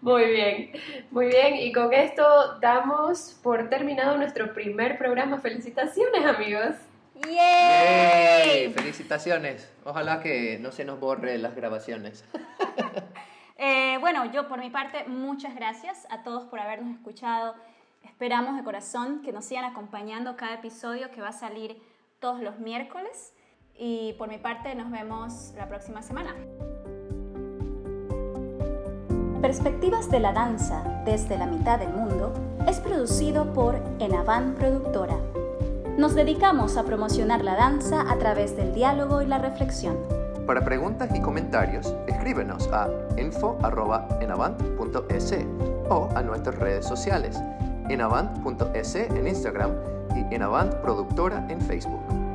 Muy 0.00 0.24
bien, 0.30 0.72
muy 1.10 1.26
bien. 1.26 1.56
Y 1.56 1.72
con 1.72 1.92
esto 1.92 2.58
damos 2.60 3.38
por 3.42 3.68
terminado 3.68 4.16
nuestro 4.16 4.52
primer 4.54 4.96
programa. 4.96 5.38
Felicitaciones, 5.40 6.24
amigos. 6.24 6.76
¡Yay! 7.24 7.34
¡Yay! 7.34 8.72
Felicitaciones. 8.72 9.70
Ojalá 9.84 10.20
que 10.20 10.58
no 10.60 10.72
se 10.72 10.84
nos 10.84 11.00
borre 11.00 11.38
las 11.38 11.54
grabaciones. 11.54 12.24
Eh, 13.58 13.96
bueno, 14.00 14.30
yo 14.32 14.48
por 14.48 14.58
mi 14.58 14.68
parte, 14.68 15.04
muchas 15.06 15.54
gracias 15.54 16.06
a 16.10 16.22
todos 16.22 16.44
por 16.44 16.60
habernos 16.60 16.94
escuchado. 16.94 17.54
Esperamos 18.04 18.54
de 18.54 18.62
corazón 18.62 19.22
que 19.22 19.32
nos 19.32 19.46
sigan 19.46 19.64
acompañando 19.64 20.36
cada 20.36 20.56
episodio 20.56 21.10
que 21.10 21.22
va 21.22 21.28
a 21.28 21.32
salir 21.32 21.82
todos 22.20 22.40
los 22.42 22.58
miércoles. 22.58 23.32
Y 23.74 24.14
por 24.18 24.28
mi 24.28 24.36
parte, 24.36 24.74
nos 24.74 24.90
vemos 24.90 25.54
la 25.56 25.68
próxima 25.68 26.02
semana. 26.02 26.34
Perspectivas 29.40 30.10
de 30.10 30.20
la 30.20 30.32
danza 30.32 30.82
desde 31.04 31.38
la 31.38 31.46
mitad 31.46 31.78
del 31.78 31.90
mundo 31.90 32.32
es 32.66 32.80
producido 32.80 33.52
por 33.52 33.76
Enavan 34.00 34.54
Productora. 34.54 35.16
Nos 35.96 36.14
dedicamos 36.14 36.76
a 36.76 36.84
promocionar 36.84 37.42
la 37.42 37.54
danza 37.54 38.02
a 38.10 38.18
través 38.18 38.54
del 38.54 38.74
diálogo 38.74 39.22
y 39.22 39.26
la 39.26 39.38
reflexión. 39.38 39.96
Para 40.46 40.62
preguntas 40.62 41.08
y 41.14 41.22
comentarios, 41.22 41.94
escríbenos 42.06 42.68
a 42.70 42.90
info.enavant.es 43.16 45.34
o 45.88 46.10
a 46.14 46.22
nuestras 46.22 46.58
redes 46.58 46.84
sociales, 46.84 47.40
enavant.es 47.88 48.94
en 48.94 49.26
Instagram 49.26 49.70
y 50.14 50.34
Enavant 50.34 50.74
Productora 50.74 51.46
en 51.48 51.62
Facebook. 51.62 52.25